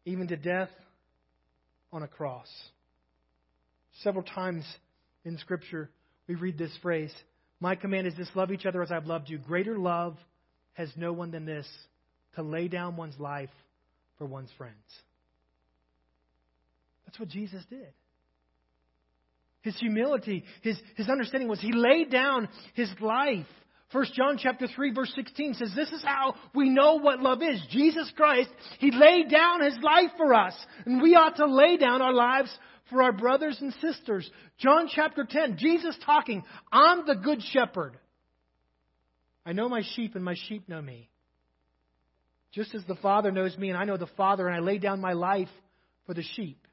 even 0.05 0.27
to 0.27 0.35
death 0.35 0.69
on 1.91 2.03
a 2.03 2.07
cross. 2.07 2.47
Several 4.01 4.23
times 4.23 4.65
in 5.23 5.37
Scripture, 5.37 5.89
we 6.27 6.35
read 6.35 6.57
this 6.57 6.75
phrase 6.81 7.13
My 7.59 7.75
command 7.75 8.07
is 8.07 8.15
this 8.15 8.29
love 8.35 8.51
each 8.51 8.65
other 8.65 8.81
as 8.81 8.91
I've 8.91 9.05
loved 9.05 9.29
you. 9.29 9.37
Greater 9.37 9.77
love 9.77 10.17
has 10.73 10.89
no 10.95 11.13
one 11.13 11.31
than 11.31 11.45
this 11.45 11.67
to 12.35 12.41
lay 12.41 12.67
down 12.67 12.97
one's 12.97 13.19
life 13.19 13.51
for 14.17 14.25
one's 14.25 14.49
friends. 14.57 14.73
That's 17.05 17.19
what 17.19 17.29
Jesus 17.29 17.63
did. 17.69 17.93
His 19.61 19.77
humility, 19.79 20.43
his, 20.61 20.77
his 20.97 21.07
understanding 21.07 21.47
was 21.47 21.61
he 21.61 21.71
laid 21.71 22.11
down 22.11 22.49
his 22.73 22.89
life 22.99 23.45
1 23.91 24.05
John 24.15 24.37
chapter 24.39 24.67
3 24.67 24.91
verse 24.93 25.11
16 25.15 25.53
says 25.53 25.71
this 25.75 25.91
is 25.91 26.03
how 26.03 26.35
we 26.55 26.69
know 26.69 26.95
what 26.95 27.21
love 27.21 27.43
is. 27.43 27.61
Jesus 27.69 28.11
Christ, 28.15 28.49
He 28.79 28.91
laid 28.91 29.29
down 29.29 29.61
His 29.61 29.77
life 29.81 30.11
for 30.17 30.33
us. 30.33 30.55
And 30.85 31.01
we 31.01 31.15
ought 31.15 31.37
to 31.37 31.45
lay 31.45 31.77
down 31.77 32.01
our 32.01 32.13
lives 32.13 32.49
for 32.89 33.03
our 33.03 33.11
brothers 33.11 33.57
and 33.61 33.73
sisters. 33.81 34.29
John 34.57 34.87
chapter 34.93 35.25
10, 35.29 35.57
Jesus 35.57 35.97
talking, 36.05 36.43
I'm 36.71 37.05
the 37.05 37.15
good 37.15 37.41
shepherd. 37.51 37.97
I 39.45 39.53
know 39.53 39.69
my 39.69 39.83
sheep 39.95 40.15
and 40.15 40.23
my 40.23 40.35
sheep 40.47 40.67
know 40.69 40.81
me. 40.81 41.09
Just 42.51 42.75
as 42.75 42.83
the 42.87 42.95
Father 42.95 43.31
knows 43.31 43.57
me 43.57 43.69
and 43.69 43.77
I 43.77 43.85
know 43.85 43.97
the 43.97 44.07
Father 44.15 44.47
and 44.47 44.55
I 44.55 44.59
lay 44.59 44.77
down 44.77 45.01
my 45.01 45.13
life 45.13 45.49
for 46.05 46.13
the 46.13 46.23
sheep. 46.35 46.65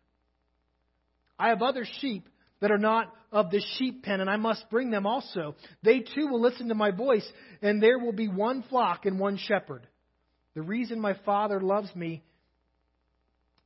I 1.38 1.48
have 1.48 1.62
other 1.62 1.86
sheep 2.00 2.28
that 2.60 2.70
are 2.70 2.78
not 2.78 3.12
of 3.32 3.50
the 3.50 3.62
sheep 3.76 4.02
pen, 4.02 4.20
and 4.20 4.28
I 4.28 4.36
must 4.36 4.68
bring 4.70 4.90
them 4.90 5.06
also. 5.06 5.54
They 5.82 6.00
too 6.00 6.26
will 6.28 6.40
listen 6.40 6.68
to 6.68 6.74
my 6.74 6.90
voice, 6.90 7.26
and 7.62 7.82
there 7.82 7.98
will 7.98 8.12
be 8.12 8.28
one 8.28 8.64
flock 8.68 9.06
and 9.06 9.18
one 9.18 9.36
shepherd. 9.36 9.86
The 10.54 10.62
reason 10.62 11.00
my 11.00 11.14
Father 11.24 11.60
loves 11.60 11.94
me 11.94 12.22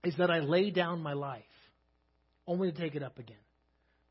is 0.04 0.14
that 0.18 0.30
I 0.30 0.40
lay 0.40 0.70
down 0.70 1.02
my 1.02 1.14
life, 1.14 1.42
only 2.46 2.70
to 2.70 2.78
take 2.78 2.94
it 2.94 3.02
up 3.02 3.18
again. 3.18 3.36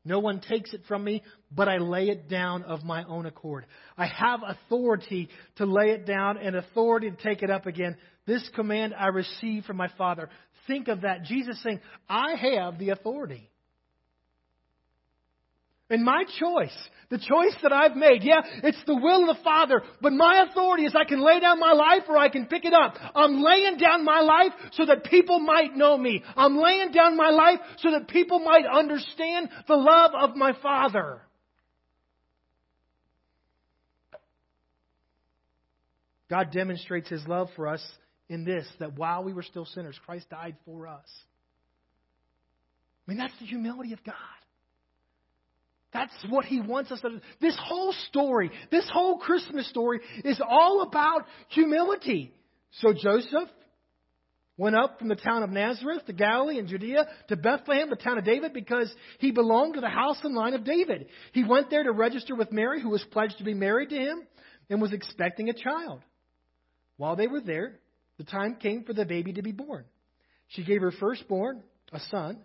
No 0.04 0.18
one 0.18 0.40
takes 0.40 0.74
it 0.74 0.82
from 0.86 1.02
me, 1.02 1.22
but 1.50 1.66
I 1.66 1.78
lay 1.78 2.08
it 2.08 2.28
down 2.28 2.64
of 2.64 2.84
my 2.84 3.04
own 3.04 3.24
accord. 3.24 3.64
I 3.96 4.06
have 4.06 4.40
authority 4.46 5.30
to 5.56 5.64
lay 5.64 5.92
it 5.92 6.04
down 6.04 6.36
and 6.36 6.56
authority 6.56 7.10
to 7.10 7.16
take 7.16 7.42
it 7.42 7.48
up 7.48 7.64
again. 7.64 7.96
This 8.26 8.46
command 8.54 8.92
I 8.98 9.06
receive 9.06 9.64
from 9.64 9.78
my 9.78 9.88
Father. 9.96 10.28
Think 10.66 10.88
of 10.88 11.02
that. 11.02 11.22
Jesus 11.24 11.62
saying, 11.62 11.80
I 12.06 12.34
have 12.34 12.78
the 12.78 12.90
authority. 12.90 13.48
And 15.90 16.02
my 16.02 16.24
choice, 16.40 16.74
the 17.10 17.18
choice 17.18 17.54
that 17.62 17.72
I've 17.72 17.94
made, 17.94 18.22
yeah, 18.22 18.40
it's 18.62 18.82
the 18.86 18.94
will 18.96 19.28
of 19.28 19.36
the 19.36 19.42
Father, 19.44 19.82
but 20.00 20.14
my 20.14 20.46
authority 20.48 20.86
is 20.86 20.94
I 20.94 21.04
can 21.04 21.20
lay 21.20 21.40
down 21.40 21.60
my 21.60 21.72
life 21.72 22.04
or 22.08 22.16
I 22.16 22.30
can 22.30 22.46
pick 22.46 22.64
it 22.64 22.72
up. 22.72 22.94
I'm 23.14 23.42
laying 23.42 23.76
down 23.76 24.02
my 24.02 24.20
life 24.20 24.52
so 24.72 24.86
that 24.86 25.04
people 25.04 25.40
might 25.40 25.76
know 25.76 25.98
me. 25.98 26.22
I'm 26.36 26.56
laying 26.56 26.90
down 26.90 27.18
my 27.18 27.28
life 27.28 27.60
so 27.78 27.90
that 27.90 28.08
people 28.08 28.38
might 28.38 28.64
understand 28.64 29.50
the 29.68 29.76
love 29.76 30.12
of 30.18 30.36
my 30.36 30.54
Father. 30.62 31.20
God 36.30 36.50
demonstrates 36.50 37.10
His 37.10 37.26
love 37.28 37.48
for 37.54 37.68
us 37.68 37.84
in 38.30 38.44
this, 38.44 38.66
that 38.78 38.96
while 38.96 39.22
we 39.22 39.34
were 39.34 39.42
still 39.42 39.66
sinners, 39.66 39.98
Christ 40.06 40.30
died 40.30 40.56
for 40.64 40.86
us. 40.86 41.06
I 43.06 43.10
mean, 43.10 43.18
that's 43.18 43.38
the 43.38 43.44
humility 43.44 43.92
of 43.92 44.02
God. 44.02 44.14
That's 45.94 46.12
what 46.28 46.44
he 46.44 46.60
wants 46.60 46.90
us 46.90 47.00
to 47.02 47.08
do. 47.08 47.20
This 47.40 47.56
whole 47.62 47.94
story, 48.08 48.50
this 48.72 48.86
whole 48.92 49.18
Christmas 49.18 49.68
story 49.68 50.00
is 50.24 50.40
all 50.46 50.82
about 50.82 51.24
humility. 51.50 52.34
So 52.80 52.92
Joseph 52.92 53.48
went 54.56 54.74
up 54.74 54.98
from 54.98 55.06
the 55.06 55.14
town 55.14 55.44
of 55.44 55.50
Nazareth 55.50 56.04
to 56.06 56.12
Galilee 56.12 56.58
and 56.58 56.66
Judea 56.66 57.06
to 57.28 57.36
Bethlehem, 57.36 57.90
the 57.90 57.96
town 57.96 58.18
of 58.18 58.24
David, 58.24 58.52
because 58.52 58.92
he 59.20 59.30
belonged 59.30 59.74
to 59.74 59.80
the 59.80 59.88
house 59.88 60.18
and 60.24 60.34
line 60.34 60.54
of 60.54 60.64
David. 60.64 61.06
He 61.32 61.44
went 61.44 61.70
there 61.70 61.84
to 61.84 61.92
register 61.92 62.34
with 62.34 62.50
Mary, 62.50 62.82
who 62.82 62.90
was 62.90 63.04
pledged 63.12 63.38
to 63.38 63.44
be 63.44 63.54
married 63.54 63.90
to 63.90 63.96
him 63.96 64.26
and 64.68 64.82
was 64.82 64.92
expecting 64.92 65.48
a 65.48 65.54
child. 65.54 66.00
While 66.96 67.14
they 67.14 67.28
were 67.28 67.40
there, 67.40 67.78
the 68.18 68.24
time 68.24 68.56
came 68.56 68.82
for 68.82 68.94
the 68.94 69.04
baby 69.04 69.32
to 69.34 69.42
be 69.42 69.52
born. 69.52 69.84
She 70.48 70.64
gave 70.64 70.80
her 70.80 70.92
firstborn, 70.92 71.62
a 71.92 72.00
son, 72.10 72.44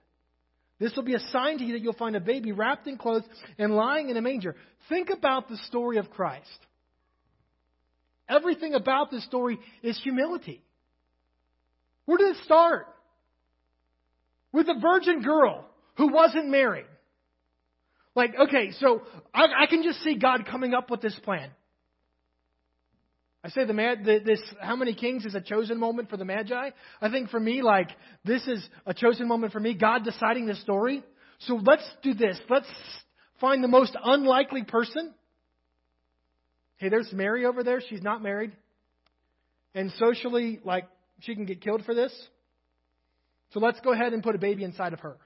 This 0.81 0.95
will 0.95 1.03
be 1.03 1.13
a 1.13 1.19
sign 1.19 1.59
to 1.59 1.63
you 1.63 1.73
that 1.73 1.83
you'll 1.83 1.93
find 1.93 2.15
a 2.15 2.19
baby 2.19 2.53
wrapped 2.53 2.87
in 2.87 2.97
clothes 2.97 3.23
and 3.59 3.75
lying 3.75 4.09
in 4.09 4.17
a 4.17 4.21
manger. 4.21 4.55
Think 4.89 5.11
about 5.11 5.47
the 5.47 5.57
story 5.67 5.97
of 5.97 6.09
Christ. 6.09 6.49
Everything 8.27 8.73
about 8.73 9.11
this 9.11 9.23
story 9.25 9.59
is 9.83 10.01
humility. 10.01 10.63
Where 12.05 12.17
did 12.17 12.35
it 12.35 12.43
start? 12.45 12.87
With 14.51 14.67
a 14.69 14.79
virgin 14.81 15.21
girl 15.21 15.69
who 15.97 16.11
wasn't 16.11 16.49
married. 16.49 16.87
Like, 18.15 18.31
okay, 18.47 18.71
so 18.79 19.03
I, 19.31 19.45
I 19.61 19.65
can 19.67 19.83
just 19.83 20.01
see 20.01 20.17
God 20.17 20.47
coming 20.49 20.73
up 20.73 20.89
with 20.89 21.01
this 21.01 21.17
plan. 21.23 21.51
I 23.43 23.49
say 23.49 23.65
the 23.65 23.73
mad 23.73 24.05
this 24.05 24.39
how 24.61 24.75
many 24.75 24.93
kings 24.93 25.25
is 25.25 25.33
a 25.33 25.41
chosen 25.41 25.79
moment 25.79 26.09
for 26.09 26.17
the 26.17 26.25
magi? 26.25 26.69
I 27.01 27.09
think 27.09 27.29
for 27.29 27.39
me 27.39 27.63
like 27.63 27.89
this 28.23 28.45
is 28.47 28.63
a 28.85 28.93
chosen 28.93 29.27
moment 29.27 29.51
for 29.51 29.59
me 29.59 29.73
God 29.73 30.03
deciding 30.03 30.45
the 30.45 30.55
story. 30.55 31.03
So 31.39 31.55
let's 31.55 31.83
do 32.03 32.13
this. 32.13 32.39
Let's 32.49 32.67
find 33.39 33.63
the 33.63 33.67
most 33.67 33.95
unlikely 34.03 34.63
person. 34.63 35.13
Hey, 36.77 36.89
there's 36.89 37.11
Mary 37.11 37.45
over 37.45 37.63
there. 37.63 37.81
She's 37.89 38.03
not 38.03 38.21
married. 38.21 38.51
And 39.73 39.91
socially 39.93 40.59
like 40.63 40.87
she 41.21 41.33
can 41.33 41.45
get 41.45 41.61
killed 41.61 41.83
for 41.83 41.95
this. 41.95 42.13
So 43.53 43.59
let's 43.59 43.79
go 43.79 43.91
ahead 43.91 44.13
and 44.13 44.21
put 44.21 44.35
a 44.35 44.39
baby 44.39 44.63
inside 44.63 44.93
of 44.93 44.99
her. 44.99 45.17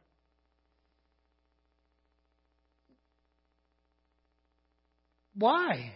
Why? 5.34 5.92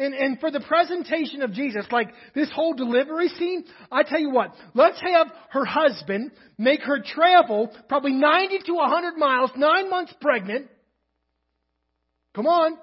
and, 0.00 0.14
and 0.14 0.40
for 0.40 0.50
the 0.50 0.60
presentation 0.60 1.42
of 1.42 1.52
Jesus, 1.52 1.84
like 1.92 2.08
this 2.34 2.50
whole 2.50 2.72
delivery 2.72 3.28
scene, 3.28 3.64
I 3.92 4.02
tell 4.02 4.18
you 4.18 4.30
what, 4.30 4.54
let's 4.72 4.98
have 5.00 5.26
her 5.50 5.66
husband 5.66 6.32
make 6.56 6.80
her 6.80 7.02
travel 7.04 7.70
probably 7.86 8.14
90 8.14 8.60
to 8.60 8.72
100 8.72 9.18
miles, 9.18 9.50
nine 9.56 9.90
months 9.90 10.14
pregnant. 10.18 10.68
Come 12.34 12.46
on. 12.46 12.78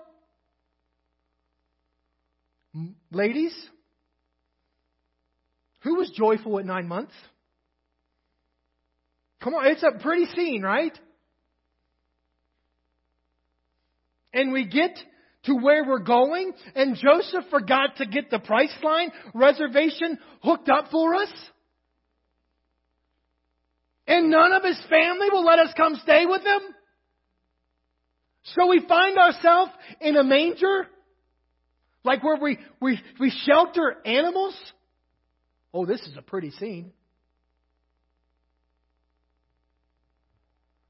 Ladies, 3.12 3.56
who 5.80 5.96
was 5.96 6.12
joyful 6.12 6.60
at 6.60 6.66
nine 6.66 6.88
months? 6.88 7.14
Come 9.42 9.56
on, 9.56 9.66
it's 9.66 9.84
a 9.84 9.98
pretty 10.00 10.26
scene, 10.36 10.62
right? 10.62 10.96
And 14.34 14.54
we 14.54 14.68
get 14.68 14.92
to 15.48 15.56
where 15.56 15.84
we're 15.84 16.00
going, 16.00 16.54
and 16.76 16.96
Joseph 16.96 17.46
forgot 17.50 17.98
to 17.98 18.06
get 18.06 18.30
the 18.30 18.40
Priceline 18.40 19.12
reservation 19.34 20.20
hooked 20.44 20.70
up 20.70 20.92
for 20.92 21.16
us? 21.16 21.30
And 24.06 24.30
none 24.30 24.54
of 24.54 24.64
his 24.64 24.80
family 24.90 25.28
will 25.32 25.44
let 25.44 25.60
us 25.60 25.74
come 25.76 25.96
stay 26.04 26.26
with 26.26 26.42
him? 26.42 26.62
So 28.56 28.68
we 28.68 28.86
find 28.88 29.18
ourselves 29.18 29.72
in 30.00 30.16
a 30.16 30.24
manger? 30.24 30.88
Like 32.04 32.24
where 32.24 32.38
we, 32.42 32.60
we, 32.82 33.00
we 33.20 33.34
shelter 33.46 33.98
animals? 34.06 34.56
Oh, 35.74 35.86
this 35.86 36.02
is 36.02 36.16
a 36.18 36.22
pretty 36.22 36.52
scene. 36.52 36.94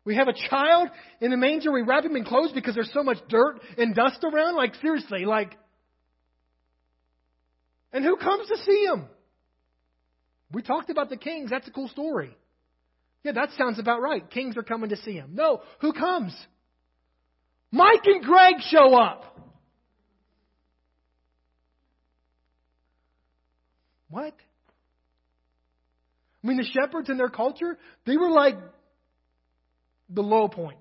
We 0.08 0.16
have 0.16 0.30
a 0.30 0.50
child 0.50 0.88
in 1.20 1.32
the 1.32 1.38
manger. 1.38 1.70
We 1.70 1.82
wrap 1.82 2.06
him 2.06 2.16
in 2.16 2.24
clothes 2.24 2.54
because 2.54 2.74
there's 2.74 2.94
so 2.94 3.04
much 3.04 3.18
dirt 3.28 3.60
and 3.78 3.94
dust 3.94 4.24
around. 4.24 4.56
Like, 4.56 4.74
seriously, 4.76 5.26
like. 5.26 5.52
And 7.92 8.06
who 8.06 8.16
comes 8.16 8.48
to 8.48 8.58
see 8.60 8.86
him? 8.86 9.08
We 10.54 10.62
talked 10.62 10.90
about 10.90 11.10
the 11.10 11.18
kings. 11.18 11.50
That's 11.50 11.68
a 11.68 11.72
cool 11.72 11.90
story. 11.90 12.38
Yeah, 13.26 13.34
that 13.34 13.50
sounds 13.58 13.80
about 13.80 14.02
right. 14.02 14.24
Kings 14.32 14.56
are 14.56 14.64
coming 14.64 14.92
to 14.92 14.96
see 14.96 15.12
him. 15.12 15.32
No, 15.34 15.62
who 15.82 15.92
comes? 15.92 16.34
Mike 17.70 18.06
and 18.06 18.24
Greg 18.24 18.62
show 18.62 18.96
up. 18.96 19.38
What? 24.10 24.34
I 26.42 26.48
mean, 26.48 26.56
the 26.56 26.64
shepherds 26.64 27.10
in 27.10 27.18
their 27.18 27.28
culture, 27.28 27.78
they 28.06 28.16
were 28.16 28.30
like 28.30 28.56
the 30.10 30.22
low 30.22 30.48
point. 30.48 30.80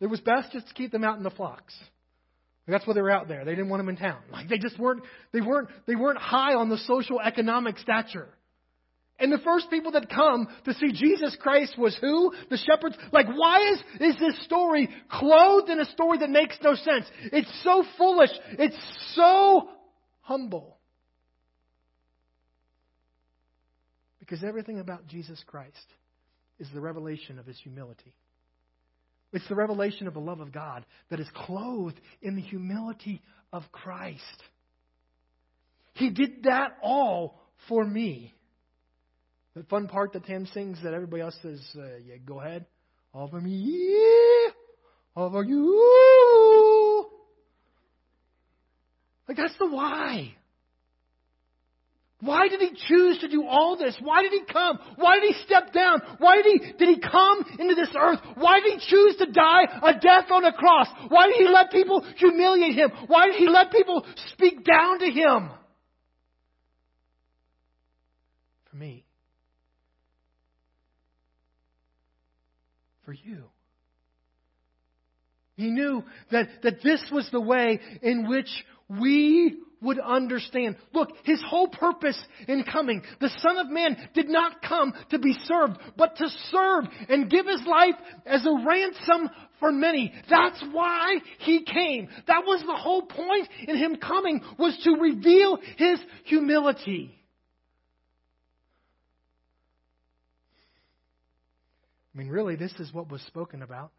It 0.00 0.06
was 0.06 0.20
best 0.20 0.52
just 0.52 0.68
to 0.68 0.74
keep 0.74 0.90
them 0.90 1.04
out 1.04 1.16
in 1.16 1.22
the 1.22 1.30
flocks. 1.30 1.74
That's 2.66 2.86
why 2.86 2.94
they 2.94 3.02
were 3.02 3.10
out 3.10 3.28
there. 3.28 3.44
They 3.44 3.52
didn't 3.52 3.68
want 3.68 3.80
them 3.80 3.88
in 3.88 3.96
town. 3.96 4.18
Like 4.30 4.48
they 4.48 4.58
just 4.58 4.78
weren't 4.78 5.02
they 5.32 5.40
weren't 5.40 5.68
they 5.86 5.96
weren't 5.96 6.18
high 6.18 6.54
on 6.54 6.68
the 6.68 6.78
social 6.78 7.20
economic 7.20 7.78
stature. 7.78 8.28
And 9.18 9.30
the 9.30 9.38
first 9.38 9.70
people 9.70 9.92
that 9.92 10.08
come 10.08 10.48
to 10.64 10.74
see 10.74 10.92
Jesus 10.92 11.36
Christ 11.40 11.78
was 11.78 11.96
who? 12.00 12.32
The 12.50 12.56
shepherds. 12.56 12.96
Like, 13.12 13.26
why 13.28 13.72
is, 13.72 13.78
is 14.00 14.18
this 14.18 14.42
story 14.44 14.88
clothed 15.08 15.68
in 15.68 15.78
a 15.78 15.84
story 15.84 16.18
that 16.18 16.30
makes 16.30 16.56
no 16.60 16.74
sense? 16.74 17.06
It's 17.32 17.62
so 17.62 17.84
foolish. 17.98 18.30
It's 18.58 18.76
so 19.14 19.68
humble. 20.22 20.76
Because 24.18 24.42
everything 24.42 24.80
about 24.80 25.06
Jesus 25.06 25.40
Christ 25.46 25.86
is 26.58 26.68
the 26.72 26.80
revelation 26.80 27.38
of 27.38 27.46
his 27.46 27.58
humility. 27.58 28.14
It's 29.32 29.48
the 29.48 29.54
revelation 29.54 30.06
of 30.06 30.14
the 30.14 30.20
love 30.20 30.40
of 30.40 30.52
God 30.52 30.84
that 31.10 31.20
is 31.20 31.28
clothed 31.34 31.98
in 32.20 32.36
the 32.36 32.42
humility 32.42 33.22
of 33.52 33.62
Christ. 33.72 34.20
He 35.94 36.10
did 36.10 36.44
that 36.44 36.76
all 36.82 37.40
for 37.68 37.84
me. 37.84 38.34
The 39.54 39.64
fun 39.64 39.88
part 39.88 40.12
that 40.12 40.26
Tim 40.26 40.46
sings 40.46 40.78
that 40.82 40.94
everybody 40.94 41.22
else 41.22 41.36
says, 41.42 41.60
uh, 41.76 41.96
yeah, 42.06 42.16
go 42.24 42.40
ahead. 42.40 42.66
All 43.14 43.28
for 43.28 43.40
me, 43.40 43.98
all 45.14 45.30
for 45.30 45.44
you. 45.44 47.06
Like 49.28 49.36
that's 49.36 49.56
the 49.58 49.68
why. 49.68 50.34
Why 52.22 52.46
did 52.46 52.60
he 52.60 52.70
choose 52.86 53.18
to 53.18 53.28
do 53.28 53.44
all 53.44 53.76
this? 53.76 53.96
Why 54.00 54.22
did 54.22 54.30
he 54.30 54.42
come? 54.44 54.78
Why 54.94 55.18
did 55.18 55.34
he 55.34 55.42
step 55.42 55.72
down? 55.72 56.00
Why 56.18 56.40
did 56.40 56.46
he, 56.46 56.72
did 56.78 56.88
he 56.88 57.00
come 57.00 57.44
into 57.58 57.74
this 57.74 57.88
earth? 57.98 58.20
Why 58.36 58.60
did 58.60 58.74
he 58.74 58.88
choose 58.88 59.16
to 59.16 59.32
die 59.32 59.64
a 59.82 59.94
death 59.94 60.30
on 60.30 60.44
a 60.44 60.52
cross? 60.52 60.86
Why 61.08 61.26
did 61.26 61.36
he 61.38 61.48
let 61.48 61.72
people 61.72 62.06
humiliate 62.16 62.76
him? 62.76 62.92
Why 63.08 63.26
did 63.26 63.34
he 63.34 63.48
let 63.48 63.72
people 63.72 64.06
speak 64.34 64.64
down 64.64 65.00
to 65.00 65.06
him? 65.06 65.50
For 68.70 68.76
me. 68.76 69.04
For 73.04 73.14
you. 73.14 73.46
He 75.56 75.70
knew 75.70 76.04
that, 76.30 76.62
that 76.62 76.84
this 76.84 77.02
was 77.10 77.28
the 77.32 77.40
way 77.40 77.80
in 78.00 78.28
which 78.28 78.48
we 78.88 79.56
would 79.82 79.98
understand. 79.98 80.76
Look, 80.92 81.10
his 81.24 81.42
whole 81.46 81.68
purpose 81.68 82.18
in 82.48 82.64
coming, 82.64 83.02
the 83.20 83.30
Son 83.38 83.58
of 83.58 83.68
Man 83.68 83.96
did 84.14 84.28
not 84.28 84.62
come 84.62 84.94
to 85.10 85.18
be 85.18 85.34
served, 85.44 85.78
but 85.96 86.16
to 86.16 86.28
serve 86.50 86.84
and 87.08 87.30
give 87.30 87.46
his 87.46 87.64
life 87.66 87.96
as 88.24 88.46
a 88.46 88.66
ransom 88.66 89.30
for 89.60 89.72
many. 89.72 90.12
That's 90.28 90.62
why 90.72 91.18
he 91.38 91.64
came. 91.64 92.08
That 92.26 92.44
was 92.46 92.62
the 92.66 92.76
whole 92.76 93.02
point 93.02 93.48
in 93.66 93.76
him 93.76 93.96
coming, 93.96 94.40
was 94.58 94.78
to 94.84 94.92
reveal 94.92 95.58
his 95.76 96.00
humility. 96.24 97.18
I 102.14 102.18
mean, 102.18 102.28
really, 102.28 102.56
this 102.56 102.72
is 102.78 102.92
what 102.92 103.10
was 103.10 103.22
spoken 103.22 103.62
about. 103.62 103.90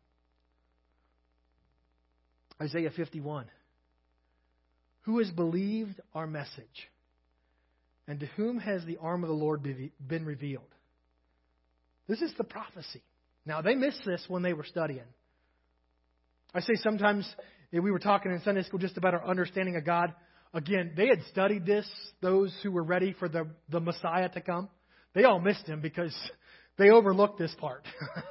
Isaiah 2.61 2.91
51. 2.91 3.47
Who 5.03 5.19
has 5.19 5.29
believed 5.31 5.99
our 6.13 6.27
message? 6.27 6.89
And 8.07 8.19
to 8.19 8.25
whom 8.25 8.59
has 8.59 8.83
the 8.85 8.97
arm 8.97 9.23
of 9.23 9.29
the 9.29 9.35
Lord 9.35 9.63
been 9.63 10.25
revealed? 10.25 10.63
This 12.07 12.21
is 12.21 12.33
the 12.37 12.43
prophecy. 12.43 13.01
Now, 13.45 13.61
they 13.61 13.75
missed 13.75 14.01
this 14.05 14.23
when 14.27 14.43
they 14.43 14.53
were 14.53 14.65
studying. 14.65 15.05
I 16.53 16.61
say 16.61 16.73
sometimes 16.75 17.27
we 17.71 17.91
were 17.91 17.99
talking 17.99 18.31
in 18.31 18.41
Sunday 18.41 18.63
school 18.63 18.79
just 18.79 18.97
about 18.97 19.13
our 19.13 19.25
understanding 19.25 19.75
of 19.75 19.85
God. 19.85 20.13
Again, 20.53 20.93
they 20.95 21.07
had 21.07 21.19
studied 21.31 21.65
this, 21.65 21.89
those 22.21 22.53
who 22.61 22.71
were 22.71 22.83
ready 22.83 23.13
for 23.17 23.27
the, 23.27 23.47
the 23.69 23.79
Messiah 23.79 24.29
to 24.29 24.41
come. 24.41 24.69
They 25.15 25.23
all 25.23 25.39
missed 25.39 25.65
him 25.65 25.81
because 25.81 26.15
they 26.77 26.89
overlooked 26.89 27.39
this 27.39 27.53
part. 27.59 27.85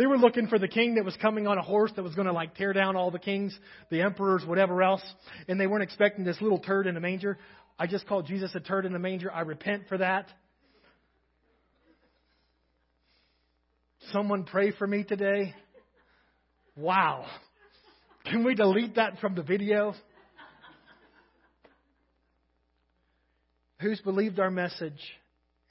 They 0.00 0.06
were 0.06 0.16
looking 0.16 0.46
for 0.46 0.58
the 0.58 0.66
king 0.66 0.94
that 0.94 1.04
was 1.04 1.14
coming 1.20 1.46
on 1.46 1.58
a 1.58 1.62
horse 1.62 1.92
that 1.94 2.02
was 2.02 2.14
going 2.14 2.26
to 2.26 2.32
like 2.32 2.54
tear 2.54 2.72
down 2.72 2.96
all 2.96 3.10
the 3.10 3.18
kings, 3.18 3.54
the 3.90 4.00
emperors, 4.00 4.42
whatever 4.46 4.82
else. 4.82 5.02
And 5.46 5.60
they 5.60 5.66
weren't 5.66 5.82
expecting 5.82 6.24
this 6.24 6.40
little 6.40 6.58
turd 6.58 6.86
in 6.86 6.96
a 6.96 7.00
manger. 7.00 7.36
I 7.78 7.86
just 7.86 8.06
called 8.06 8.24
Jesus 8.24 8.50
a 8.54 8.60
turd 8.60 8.86
in 8.86 8.94
the 8.94 8.98
manger. 8.98 9.30
I 9.30 9.42
repent 9.42 9.88
for 9.90 9.98
that. 9.98 10.26
Someone 14.10 14.44
pray 14.44 14.70
for 14.70 14.86
me 14.86 15.04
today. 15.04 15.54
Wow. 16.76 17.26
Can 18.24 18.42
we 18.42 18.54
delete 18.54 18.94
that 18.94 19.18
from 19.18 19.34
the 19.34 19.42
video? 19.42 19.92
Who's 23.80 24.00
believed 24.00 24.40
our 24.40 24.50
message 24.50 25.02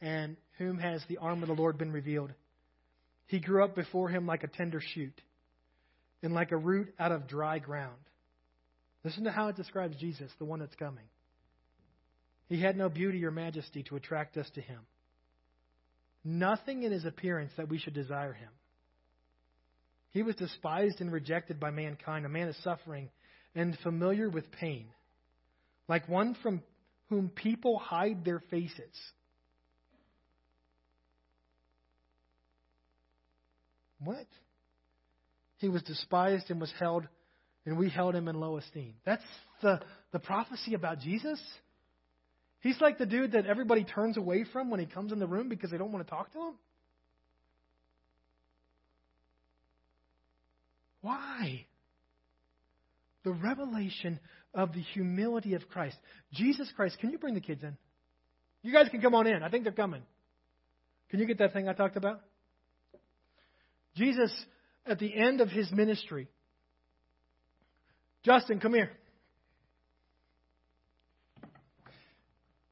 and 0.02 0.38
whom 0.60 0.78
has 0.78 1.02
the 1.10 1.18
arm 1.18 1.42
of 1.42 1.48
the 1.48 1.56
Lord 1.56 1.80
been 1.80 1.92
revealed? 1.92 2.32
He 3.30 3.40
grew 3.40 3.64
up 3.64 3.76
before 3.76 4.10
him 4.10 4.26
like 4.26 4.44
a 4.44 4.48
tender 4.48 4.82
shoot 4.82 5.14
and 6.24 6.34
like 6.34 6.52
a 6.52 6.58
root 6.58 6.94
out 7.00 7.12
of 7.12 7.28
dry 7.28 7.60
ground. 7.60 8.00
Listen 9.04 9.26
to 9.26 9.32
how 9.32 9.50
it 9.50 9.56
describes 9.56 9.96
Jesus, 9.98 10.32
the 10.40 10.46
one 10.46 10.60
that's 10.60 10.76
coming. 10.76 11.06
He 12.48 12.60
had 12.60 12.76
no 12.76 12.90
beauty 12.90 13.24
or 13.24 13.30
majesty 13.30 13.84
to 13.84 13.96
attract 13.96 14.36
us 14.36 14.50
to 14.56 14.62
him. 14.62 14.80
Nothing 16.26 16.82
in 16.82 16.92
his 16.92 17.06
appearance 17.06 17.52
that 17.56 17.70
we 17.70 17.78
should 17.78 17.94
desire 17.94 18.34
him. 18.34 18.50
He 20.10 20.24
was 20.24 20.36
despised 20.36 21.00
and 21.00 21.12
rejected 21.12 21.60
by 21.60 21.70
mankind, 21.70 22.26
a 22.26 22.30
man 22.30 22.48
of 22.48 22.56
suffering 22.64 23.10
and 23.54 23.78
familiar 23.84 24.28
with 24.28 24.52
pain, 24.54 24.88
like 25.88 26.10
one 26.10 26.36
from 26.42 26.64
whom 27.10 27.30
people 27.30 27.78
hide 27.78 28.26
their 28.26 28.42
faces. 28.50 28.96
What? 34.04 34.28
He 35.58 35.70
was 35.70 35.84
despised 35.84 36.50
and 36.50 36.60
was 36.60 36.72
held, 36.80 37.08
and 37.66 37.78
we 37.78 37.90
held 37.90 38.16
him 38.16 38.28
in 38.28 38.40
low 38.40 38.58
esteem. 38.58 38.94
That's 39.06 39.24
the, 39.62 39.82
the 40.12 40.20
prophecy 40.20 40.74
about 40.74 41.00
Jesus. 41.00 41.40
He's 42.62 42.80
like 42.82 42.98
the 42.98 43.06
dude 43.06 43.34
that 43.34 43.46
everybody 43.46 43.84
turns 43.84 44.18
away 44.18 44.46
from 44.52 44.70
when 44.70 44.80
he 44.80 44.86
comes 44.86 45.12
in 45.12 45.20
the 45.20 45.28
room 45.28 45.50
because 45.50 45.72
they 45.72 45.78
don't 45.78 45.92
want 45.92 46.06
to 46.06 46.10
talk 46.10 46.32
to 46.34 46.40
him. 46.40 46.54
Why? 51.02 51.66
The 53.24 53.32
revelation 53.32 54.20
of 54.54 54.74
the 54.74 54.82
humility 54.82 55.54
of 55.54 55.68
Christ. 55.70 55.98
Jesus 56.34 56.72
Christ, 56.76 56.98
can 57.00 57.12
you 57.12 57.18
bring 57.18 57.34
the 57.34 57.42
kids 57.42 57.64
in? 57.64 57.78
You 58.62 58.74
guys 58.74 58.90
can 58.90 59.02
come 59.02 59.16
on 59.16 59.28
in. 59.28 59.42
I 59.44 59.50
think 59.50 59.64
they're 59.64 59.74
coming. 59.74 60.02
Can 61.10 61.20
you 61.20 61.26
get 61.26 61.38
that 61.40 61.54
thing 61.54 61.70
I 61.70 61.74
talked 61.74 61.96
about? 61.96 62.22
Jesus, 64.00 64.32
at 64.86 64.98
the 64.98 65.14
end 65.14 65.42
of 65.42 65.50
his 65.50 65.70
ministry, 65.74 66.30
Justin, 68.24 68.62
come 68.62 68.74
here. 68.74 68.92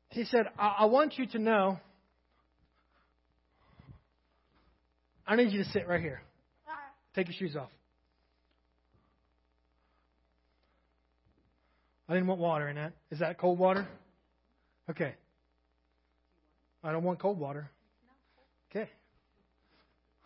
He 0.09 0.23
said, 0.23 0.45
I, 0.57 0.75
I 0.79 0.85
want 0.85 1.17
you 1.17 1.27
to 1.27 1.37
know. 1.37 1.79
I 5.27 5.35
need 5.35 5.51
you 5.51 5.63
to 5.63 5.69
sit 5.71 5.85
right 5.85 5.99
here. 5.99 6.21
Take 7.13 7.27
your 7.27 7.35
shoes 7.37 7.57
off. 7.57 7.69
I 12.07 12.13
didn't 12.13 12.27
want 12.27 12.39
water 12.39 12.69
in 12.69 12.77
that. 12.77 12.93
Is 13.11 13.19
that 13.19 13.37
cold 13.37 13.59
water? 13.59 13.85
Okay. 14.89 15.13
I 16.81 16.93
don't 16.93 17.03
want 17.03 17.19
cold 17.19 17.37
water. 17.37 17.69
Okay. 18.71 18.89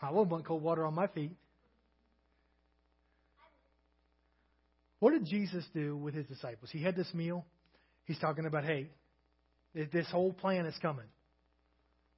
I 0.01 0.09
wouldn't 0.09 0.31
want 0.31 0.45
cold 0.45 0.63
water 0.63 0.85
on 0.85 0.95
my 0.95 1.07
feet. 1.07 1.31
What 4.99 5.11
did 5.11 5.25
Jesus 5.25 5.65
do 5.73 5.97
with 5.97 6.13
his 6.13 6.25
disciples? 6.27 6.69
He 6.71 6.81
had 6.81 6.95
this 6.95 7.11
meal. 7.13 7.45
He's 8.05 8.19
talking 8.19 8.45
about, 8.45 8.65
hey, 8.65 8.89
this 9.73 10.07
whole 10.11 10.33
plan 10.33 10.65
is 10.65 10.75
coming. 10.81 11.05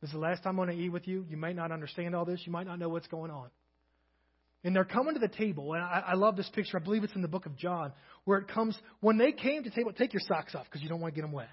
This 0.02 0.10
is 0.10 0.14
the 0.14 0.20
last 0.20 0.44
time 0.44 0.60
I'm 0.60 0.66
going 0.66 0.78
to 0.78 0.84
eat 0.84 0.90
with 0.90 1.08
you. 1.08 1.26
You 1.30 1.38
might 1.38 1.56
not 1.56 1.72
understand 1.72 2.14
all 2.14 2.26
this. 2.26 2.42
You 2.46 2.52
might 2.52 2.68
not 2.68 2.80
know 2.80 2.90
what's 2.90 3.08
going 3.08 3.32
on. 3.32 3.48
And 4.66 4.76
they're 4.76 4.86
coming 4.86 5.14
to 5.14 5.20
the 5.20 5.28
table, 5.30 5.74
and 5.74 5.84
I, 5.84 6.04
I 6.08 6.14
love 6.16 6.38
this 6.38 6.50
picture. 6.54 6.78
I 6.78 6.84
believe 6.84 7.04
it's 7.04 7.16
in 7.16 7.22
the 7.22 7.28
book 7.28 7.46
of 7.46 7.58
John, 7.58 7.92
where 8.24 8.40
it 8.40 8.48
comes 8.48 8.78
when 9.02 9.18
they 9.18 9.34
came 9.34 9.64
to 9.64 9.70
the 9.70 9.76
table. 9.76 9.92
Take 9.92 10.14
your 10.14 10.22
socks 10.26 10.56
off 10.56 10.66
because 10.66 10.82
you 10.82 10.90
don't 10.90 11.02
want 11.02 11.14
to 11.14 11.16
get 11.16 11.26
them 11.26 11.34
wet. 11.34 11.50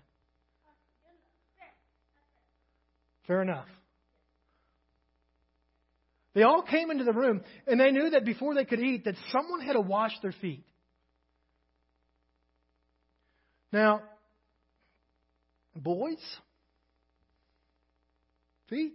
Fair 3.27 3.43
enough. 3.43 3.67
They 6.35 6.43
all 6.43 6.63
came 6.63 6.91
into 6.91 7.05
the 7.05 7.13
room, 7.13 7.43
and 7.67 7.81
they 7.81 7.91
knew 7.91 8.11
that 8.11 8.25
before 8.25 8.55
they 8.55 8.65
could 8.65 8.81
eat, 8.81 9.05
that 9.05 9.17
someone 9.33 9.61
had 9.61 9.73
to 9.73 9.81
wash 9.81 10.13
their 10.23 10.35
feet. 10.41 10.65
Now, 13.73 14.03
boys, 15.75 16.19
feet. 18.69 18.95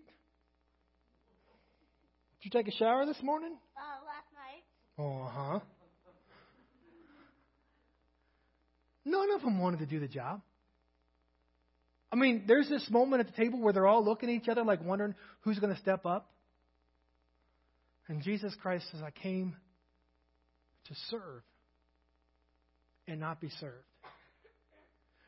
Did 2.41 2.45
you 2.45 2.51
take 2.51 2.67
a 2.67 2.77
shower 2.77 3.05
this 3.05 3.21
morning? 3.21 3.57
Uh, 3.75 4.05
last 4.05 4.27
night. 4.35 4.63
Uh 4.97 5.29
huh. 5.29 5.59
None 9.03 9.31
of 9.35 9.41
them 9.41 9.59
wanted 9.59 9.79
to 9.79 9.85
do 9.85 9.99
the 9.99 10.07
job. 10.07 10.41
I 12.11 12.15
mean, 12.15 12.45
there's 12.47 12.69
this 12.69 12.89
moment 12.89 13.19
at 13.19 13.27
the 13.27 13.43
table 13.43 13.59
where 13.59 13.73
they're 13.73 13.87
all 13.87 14.03
looking 14.03 14.29
at 14.29 14.35
each 14.35 14.47
other, 14.47 14.63
like 14.63 14.83
wondering 14.83 15.15
who's 15.41 15.59
going 15.59 15.73
to 15.73 15.79
step 15.79 16.05
up. 16.05 16.31
And 18.07 18.21
Jesus 18.21 18.53
Christ 18.61 18.85
says, 18.91 19.01
I 19.01 19.11
came 19.11 19.55
to 20.87 20.95
serve 21.09 21.41
and 23.07 23.19
not 23.19 23.41
be 23.41 23.49
served. 23.59 23.85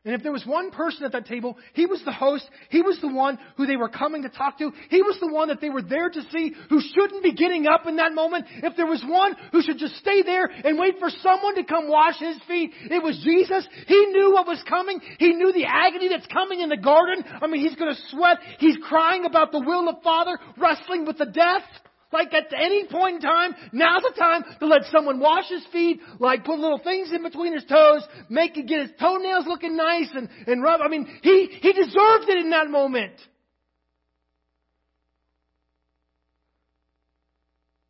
And 0.06 0.16
if 0.16 0.24
there 0.24 0.32
was 0.32 0.46
one 0.46 0.72
person 0.72 1.04
at 1.04 1.12
that 1.12 1.26
table, 1.26 1.58
he 1.74 1.86
was 1.86 2.02
the 2.06 2.13
host. 2.13 2.48
He 2.70 2.82
was 2.82 2.98
the 3.02 3.12
one 3.12 3.38
who 3.58 3.66
they 3.66 3.76
were 3.76 3.90
coming 3.90 4.24
to 4.24 4.30
talk 4.30 4.58
to. 4.60 4.72
He 4.90 5.02
was 5.02 5.18
the 5.20 5.28
one 5.28 5.50
that 5.50 5.60
they 5.60 5.70
were 5.70 5.82
there 5.82 6.10
to 6.10 6.22
see 6.32 6.54
who 6.70 6.80
shouldn't 6.80 7.24
be 7.24 7.34
getting 7.34 7.68
up 7.68 7.86
in 7.88 7.98
that 7.98 8.13
moment. 8.13 8.46
If 8.63 8.78
there 8.78 8.86
was 8.86 9.04
one 9.06 9.36
who 9.52 9.62
should 9.62 9.80
just 9.80 9.98
stay 9.98 10.24
there 10.24 10.46
and 10.46 10.80
wait 10.80 10.96
for 11.00 11.10
someone 11.10 11.56
to 11.56 11.66
come 11.66 11.90
wash 11.90 12.20
his 12.20 12.38
feet, 12.48 12.72
it 12.90 13.04
was 13.04 13.20
Jesus. 13.22 13.68
He 13.88 14.06
knew 14.06 14.32
what 14.32 14.48
was 14.48 14.63
coming. 14.70 15.02
He 15.20 15.34
knew 15.34 15.52
the 15.52 15.66
agony 15.66 16.08
that's 16.08 16.28
coming 16.28 16.62
in 16.62 16.70
the 16.70 16.78
garden. 16.78 17.26
I 17.42 17.48
mean, 17.48 17.60
he's 17.60 17.76
going 17.76 17.94
to 17.94 18.02
sweat. 18.10 18.38
He's 18.60 18.78
crying 18.88 19.26
about 19.26 19.52
the 19.52 19.60
will 19.60 19.90
of 19.90 20.02
Father, 20.04 20.40
wrestling 20.58 21.06
with 21.06 21.18
the 21.18 21.26
death. 21.26 21.63
Like 22.12 22.34
at 22.34 22.54
any 22.54 22.86
point 22.86 23.17
in 23.17 23.22
time, 23.22 23.54
now's 23.74 24.02
the 24.02 24.13
time 24.17 24.43
to 24.60 24.67
let 24.67 24.84
someone 24.91 25.20
wash 25.20 25.50
his 25.50 25.65
feet, 25.74 26.00
like 26.20 26.46
put 26.46 26.58
little 26.58 26.80
things 26.80 27.12
in 27.12 27.22
between 27.22 27.54
his 27.54 27.65
toes, 27.65 28.02
make 28.30 28.58
it 28.58 28.65
get 28.67 28.82
his 28.82 28.91
toenails 29.00 29.46
looking 29.46 29.76
nice 29.76 30.10
and, 30.13 30.30
and 30.48 30.63
rub. 30.63 30.80
I 30.82 30.88
mean, 30.88 31.06
he, 31.22 31.50
he 31.62 31.74
deserved 31.74 32.30
it 32.30 32.38
in 32.38 32.50
that 32.52 32.70
moment. 32.70 33.13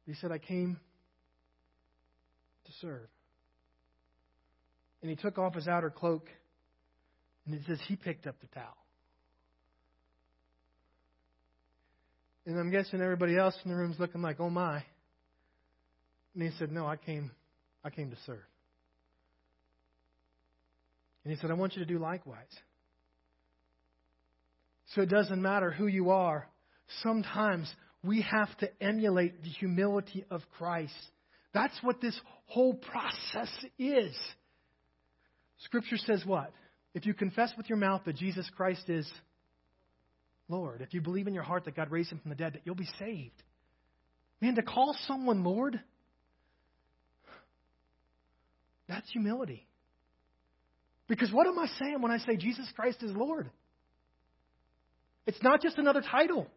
He 0.07 0.13
said, 0.15 0.31
I 0.31 0.39
came 0.39 0.79
to 2.65 2.71
serve. 2.81 3.07
And 5.01 5.11
he 5.11 5.15
took 5.15 5.37
off 5.37 5.53
his 5.53 5.67
outer 5.67 5.91
cloak, 5.91 6.27
and 7.45 7.53
it 7.53 7.61
says 7.67 7.79
he 7.87 7.95
picked 7.95 8.25
up 8.25 8.35
the 8.41 8.47
towel. 8.47 8.77
And 12.47 12.57
I'm 12.57 12.71
guessing 12.71 13.01
everybody 13.01 13.37
else 13.37 13.55
in 13.65 13.69
the 13.69 13.75
room's 13.75 13.99
looking 13.99 14.21
like, 14.21 14.39
oh 14.39 14.49
my. 14.49 14.81
And 16.33 16.43
he 16.43 16.57
said, 16.57 16.71
No, 16.71 16.87
I 16.87 16.95
came 16.95 17.31
I 17.83 17.89
came 17.89 18.09
to 18.09 18.17
serve. 18.25 18.39
And 21.23 21.33
he 21.33 21.39
said, 21.41 21.51
I 21.51 21.55
want 21.55 21.75
you 21.75 21.83
to 21.83 21.85
do 21.85 21.99
likewise. 21.99 22.45
So 24.95 25.01
it 25.01 25.09
doesn't 25.09 25.41
matter 25.41 25.71
who 25.71 25.87
you 25.87 26.11
are. 26.11 26.47
Sometimes 27.03 27.69
we 28.01 28.21
have 28.21 28.55
to 28.59 28.69
emulate 28.81 29.43
the 29.43 29.49
humility 29.49 30.23
of 30.31 30.41
Christ. 30.57 30.93
That's 31.53 31.77
what 31.81 31.99
this 31.99 32.17
whole 32.45 32.75
process 32.75 33.51
is. 33.77 34.15
Scripture 35.65 35.97
says 35.97 36.23
what? 36.25 36.53
If 36.93 37.05
you 37.05 37.13
confess 37.13 37.51
with 37.57 37.67
your 37.67 37.77
mouth 37.77 38.03
that 38.05 38.15
Jesus 38.15 38.49
Christ 38.55 38.89
is 38.89 39.11
Lord. 40.49 40.81
If 40.81 40.93
you 40.93 41.01
believe 41.01 41.27
in 41.27 41.33
your 41.33 41.43
heart 41.43 41.65
that 41.65 41.75
God 41.75 41.91
raised 41.91 42.11
him 42.11 42.19
from 42.19 42.29
the 42.29 42.35
dead, 42.35 42.53
that 42.53 42.61
you'll 42.65 42.75
be 42.75 42.89
saved. 42.99 43.43
Man, 44.41 44.55
to 44.55 44.61
call 44.61 44.95
someone 45.07 45.43
Lord, 45.43 45.79
that's 48.87 49.09
humility. 49.11 49.65
Because 51.07 51.31
what 51.31 51.47
am 51.47 51.57
I 51.57 51.67
saying 51.79 52.01
when 52.01 52.11
I 52.11 52.17
say 52.19 52.35
Jesus 52.35 52.67
Christ 52.75 53.01
is 53.01 53.11
Lord? 53.11 53.49
It's 55.25 55.41
not 55.41 55.61
just 55.61 55.77
another 55.77 56.01
title. 56.01 56.47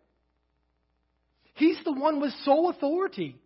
He's 1.55 1.79
the 1.85 1.93
one 1.93 2.21
with 2.21 2.33
sole 2.45 2.71
authority. 2.71 3.37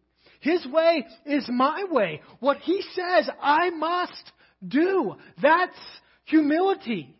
His 0.40 0.64
way 0.66 1.06
is 1.24 1.46
my 1.48 1.84
way. 1.90 2.20
What 2.40 2.58
he 2.58 2.82
says, 2.94 3.28
I 3.40 3.70
must 3.70 4.32
do. 4.66 5.16
That's 5.40 5.76
humility. 6.24 7.14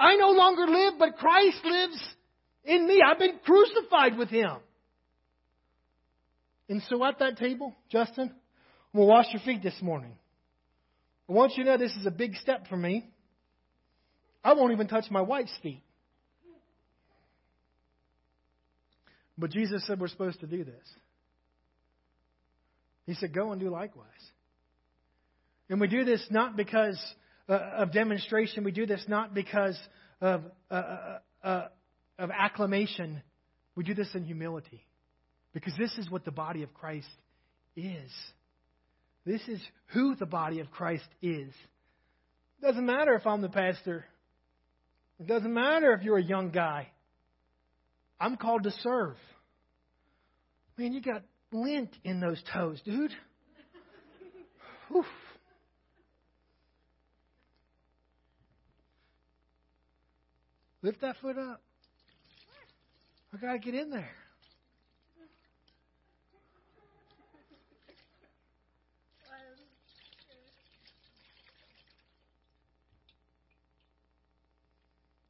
I 0.00 0.16
no 0.16 0.30
longer 0.30 0.66
live, 0.66 0.94
but 0.98 1.18
Christ 1.18 1.58
lives 1.62 2.02
in 2.64 2.86
me. 2.86 3.00
I've 3.06 3.18
been 3.18 3.38
crucified 3.44 4.16
with 4.16 4.30
him. 4.30 4.56
And 6.70 6.82
so 6.88 7.04
at 7.04 7.18
that 7.18 7.36
table, 7.36 7.74
Justin, 7.90 8.30
I'm 8.94 8.98
going 8.98 9.06
to 9.06 9.10
wash 9.12 9.26
your 9.32 9.42
feet 9.42 9.62
this 9.62 9.76
morning. 9.82 10.12
I 11.28 11.32
want 11.32 11.52
you 11.56 11.64
to 11.64 11.70
know 11.70 11.76
this 11.76 11.94
is 11.96 12.06
a 12.06 12.10
big 12.10 12.34
step 12.36 12.66
for 12.68 12.76
me. 12.76 13.10
I 14.42 14.54
won't 14.54 14.72
even 14.72 14.88
touch 14.88 15.04
my 15.10 15.20
wife's 15.20 15.52
feet. 15.62 15.82
But 19.36 19.50
Jesus 19.50 19.86
said 19.86 20.00
we're 20.00 20.08
supposed 20.08 20.40
to 20.40 20.46
do 20.46 20.64
this. 20.64 20.94
He 23.04 23.14
said, 23.14 23.34
Go 23.34 23.52
and 23.52 23.60
do 23.60 23.68
likewise. 23.68 24.06
And 25.68 25.80
we 25.80 25.88
do 25.88 26.04
this 26.04 26.24
not 26.30 26.56
because 26.56 26.98
of 27.54 27.92
demonstration. 27.92 28.64
We 28.64 28.72
do 28.72 28.86
this 28.86 29.04
not 29.08 29.34
because 29.34 29.78
of, 30.20 30.42
uh, 30.70 30.74
uh, 30.74 31.18
uh, 31.42 31.68
of 32.18 32.30
acclamation. 32.30 33.22
We 33.74 33.84
do 33.84 33.94
this 33.94 34.08
in 34.14 34.24
humility. 34.24 34.84
Because 35.52 35.74
this 35.78 35.96
is 35.98 36.10
what 36.10 36.24
the 36.24 36.30
body 36.30 36.62
of 36.62 36.72
Christ 36.74 37.08
is. 37.76 38.10
This 39.26 39.40
is 39.48 39.60
who 39.88 40.14
the 40.14 40.26
body 40.26 40.60
of 40.60 40.70
Christ 40.70 41.08
is. 41.20 41.52
It 42.58 42.66
doesn't 42.66 42.86
matter 42.86 43.14
if 43.14 43.26
I'm 43.26 43.40
the 43.40 43.48
pastor. 43.48 44.04
It 45.18 45.26
doesn't 45.26 45.52
matter 45.52 45.92
if 45.92 46.02
you're 46.02 46.18
a 46.18 46.22
young 46.22 46.50
guy. 46.50 46.88
I'm 48.20 48.36
called 48.36 48.64
to 48.64 48.70
serve. 48.82 49.16
Man, 50.76 50.92
you 50.92 51.00
got 51.00 51.22
lint 51.52 51.90
in 52.04 52.20
those 52.20 52.42
toes, 52.52 52.80
dude. 52.84 53.12
Oof. 54.94 55.06
Lift 60.82 61.00
that 61.02 61.16
foot 61.20 61.36
up. 61.36 61.60
I 63.32 63.36
got 63.36 63.52
to 63.52 63.58
get 63.58 63.74
in 63.74 63.90
there. 63.90 64.14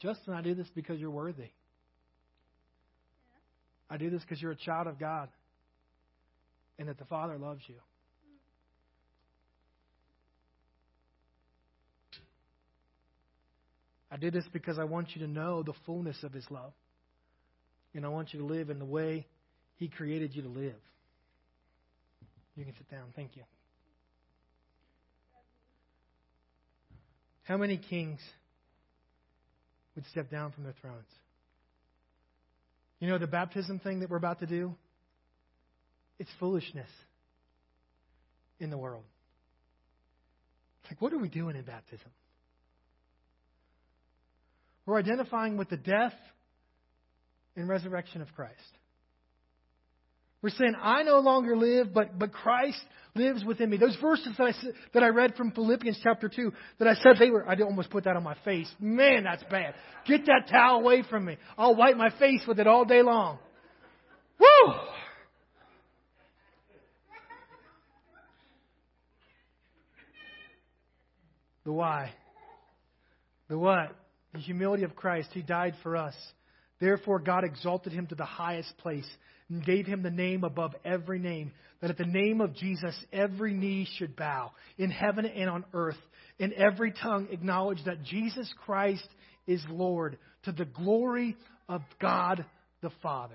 Justin, 0.00 0.32
I 0.32 0.40
do 0.40 0.54
this 0.54 0.68
because 0.74 0.98
you're 0.98 1.10
worthy. 1.10 1.50
I 3.90 3.98
do 3.98 4.08
this 4.08 4.22
because 4.22 4.40
you're 4.40 4.52
a 4.52 4.56
child 4.56 4.86
of 4.86 4.98
God 4.98 5.28
and 6.78 6.88
that 6.88 6.98
the 6.98 7.04
Father 7.04 7.36
loves 7.36 7.62
you. 7.66 7.74
I 14.10 14.16
did 14.16 14.32
this 14.32 14.44
because 14.52 14.78
I 14.78 14.84
want 14.84 15.14
you 15.14 15.26
to 15.26 15.30
know 15.30 15.62
the 15.62 15.72
fullness 15.86 16.22
of 16.22 16.32
His 16.32 16.44
love. 16.50 16.72
And 17.94 18.04
I 18.04 18.08
want 18.08 18.32
you 18.32 18.40
to 18.40 18.46
live 18.46 18.70
in 18.70 18.78
the 18.78 18.84
way 18.84 19.26
He 19.76 19.88
created 19.88 20.34
you 20.34 20.42
to 20.42 20.48
live. 20.48 20.74
You 22.56 22.64
can 22.64 22.74
sit 22.74 22.90
down. 22.90 23.04
Thank 23.14 23.36
you. 23.36 23.42
How 27.44 27.56
many 27.56 27.78
kings 27.78 28.20
would 29.94 30.04
step 30.06 30.30
down 30.30 30.52
from 30.52 30.64
their 30.64 30.74
thrones? 30.80 31.08
You 33.00 33.08
know 33.08 33.18
the 33.18 33.26
baptism 33.26 33.78
thing 33.78 34.00
that 34.00 34.10
we're 34.10 34.18
about 34.18 34.40
to 34.40 34.46
do? 34.46 34.74
It's 36.18 36.30
foolishness 36.38 36.90
in 38.60 38.70
the 38.70 38.76
world. 38.76 39.04
Like, 40.88 41.00
what 41.00 41.12
are 41.12 41.18
we 41.18 41.28
doing 41.28 41.56
in 41.56 41.62
baptism? 41.62 42.10
We're 44.90 44.98
identifying 44.98 45.56
with 45.56 45.68
the 45.68 45.76
death 45.76 46.14
and 47.54 47.68
resurrection 47.68 48.22
of 48.22 48.34
Christ. 48.34 48.56
We're 50.42 50.50
saying, 50.50 50.74
I 50.82 51.04
no 51.04 51.20
longer 51.20 51.56
live, 51.56 51.94
but, 51.94 52.18
but 52.18 52.32
Christ 52.32 52.80
lives 53.14 53.44
within 53.44 53.70
me. 53.70 53.76
Those 53.76 53.96
verses 54.02 54.34
that 54.36 54.48
I, 54.48 54.52
that 54.94 55.04
I 55.04 55.08
read 55.10 55.36
from 55.36 55.52
Philippians 55.52 56.00
chapter 56.02 56.28
2 56.28 56.52
that 56.80 56.88
I 56.88 56.94
said 56.94 57.20
they 57.20 57.30
were, 57.30 57.48
I 57.48 57.54
almost 57.60 57.90
put 57.90 58.02
that 58.02 58.16
on 58.16 58.24
my 58.24 58.34
face. 58.44 58.68
Man, 58.80 59.22
that's 59.22 59.44
bad. 59.44 59.74
Get 60.08 60.26
that 60.26 60.48
towel 60.50 60.80
away 60.80 61.04
from 61.08 61.24
me. 61.24 61.36
I'll 61.56 61.76
wipe 61.76 61.96
my 61.96 62.10
face 62.18 62.42
with 62.48 62.58
it 62.58 62.66
all 62.66 62.84
day 62.84 63.02
long. 63.02 63.38
Woo! 64.40 64.72
The 71.64 71.70
why. 71.70 72.12
The 73.48 73.56
what? 73.56 73.99
The 74.32 74.40
humility 74.40 74.84
of 74.84 74.96
Christ. 74.96 75.30
He 75.32 75.42
died 75.42 75.74
for 75.82 75.96
us. 75.96 76.14
Therefore, 76.80 77.18
God 77.18 77.44
exalted 77.44 77.92
him 77.92 78.06
to 78.06 78.14
the 78.14 78.24
highest 78.24 78.76
place 78.78 79.08
and 79.48 79.64
gave 79.64 79.86
him 79.86 80.02
the 80.02 80.10
name 80.10 80.44
above 80.44 80.74
every 80.84 81.18
name, 81.18 81.52
that 81.80 81.90
at 81.90 81.98
the 81.98 82.04
name 82.04 82.40
of 82.40 82.54
Jesus 82.54 82.94
every 83.12 83.52
knee 83.52 83.86
should 83.98 84.16
bow, 84.16 84.52
in 84.78 84.90
heaven 84.90 85.26
and 85.26 85.50
on 85.50 85.64
earth, 85.74 85.98
and 86.38 86.52
every 86.52 86.92
tongue 86.92 87.28
acknowledge 87.30 87.84
that 87.84 88.04
Jesus 88.04 88.52
Christ 88.64 89.06
is 89.46 89.62
Lord, 89.68 90.18
to 90.44 90.52
the 90.52 90.64
glory 90.64 91.36
of 91.68 91.82
God 92.00 92.44
the 92.80 92.90
Father. 93.02 93.34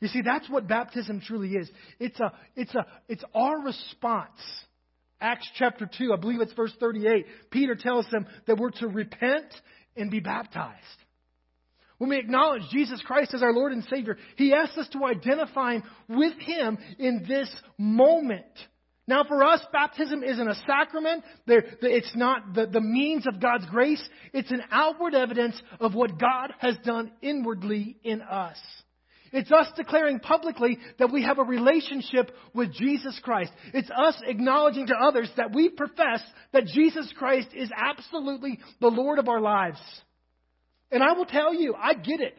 You 0.00 0.08
see, 0.08 0.22
that's 0.24 0.48
what 0.48 0.66
baptism 0.66 1.20
truly 1.20 1.50
is. 1.50 1.70
It's, 1.98 2.18
a, 2.20 2.32
it's, 2.56 2.74
a, 2.74 2.86
it's 3.08 3.24
our 3.34 3.60
response. 3.60 4.40
Acts 5.20 5.48
chapter 5.56 5.88
2, 5.98 6.12
I 6.12 6.16
believe 6.16 6.40
it's 6.40 6.52
verse 6.54 6.72
38. 6.80 7.26
Peter 7.50 7.74
tells 7.74 8.08
them 8.10 8.26
that 8.46 8.56
we're 8.56 8.70
to 8.70 8.88
repent 8.88 9.52
and 9.96 10.10
be 10.10 10.20
baptized. 10.20 10.76
When 11.98 12.08
we 12.08 12.18
acknowledge 12.18 12.62
Jesus 12.70 13.02
Christ 13.04 13.34
as 13.34 13.42
our 13.42 13.52
Lord 13.52 13.72
and 13.72 13.84
Savior, 13.84 14.16
He 14.36 14.54
asks 14.54 14.78
us 14.78 14.88
to 14.94 15.04
identify 15.04 15.80
with 16.08 16.38
Him 16.38 16.78
in 16.98 17.26
this 17.28 17.54
moment. 17.76 18.46
Now, 19.06 19.24
for 19.24 19.42
us, 19.44 19.60
baptism 19.72 20.22
isn't 20.22 20.48
a 20.48 20.54
sacrament. 20.66 21.24
It's 21.46 22.16
not 22.16 22.54
the, 22.54 22.80
means 22.80 23.26
of 23.26 23.40
God's 23.40 23.66
grace. 23.66 24.02
It's 24.32 24.50
an 24.50 24.62
outward 24.70 25.14
evidence 25.14 25.60
of 25.78 25.94
what 25.94 26.18
God 26.18 26.54
has 26.60 26.76
done 26.84 27.10
inwardly 27.20 27.98
in 28.04 28.22
us. 28.22 28.56
It's 29.32 29.52
us 29.52 29.68
declaring 29.76 30.18
publicly 30.18 30.78
that 30.98 31.12
we 31.12 31.22
have 31.22 31.38
a 31.38 31.44
relationship 31.44 32.32
with 32.52 32.72
Jesus 32.72 33.18
Christ. 33.22 33.52
It's 33.72 33.90
us 33.90 34.20
acknowledging 34.26 34.88
to 34.88 34.94
others 34.94 35.30
that 35.36 35.54
we 35.54 35.68
profess 35.68 36.20
that 36.52 36.66
Jesus 36.66 37.12
Christ 37.16 37.48
is 37.54 37.70
absolutely 37.76 38.58
the 38.80 38.88
Lord 38.88 39.18
of 39.18 39.28
our 39.28 39.40
lives. 39.40 39.78
And 40.90 41.02
I 41.02 41.12
will 41.12 41.26
tell 41.26 41.54
you, 41.54 41.74
I 41.74 41.94
get 41.94 42.20
it. 42.20 42.36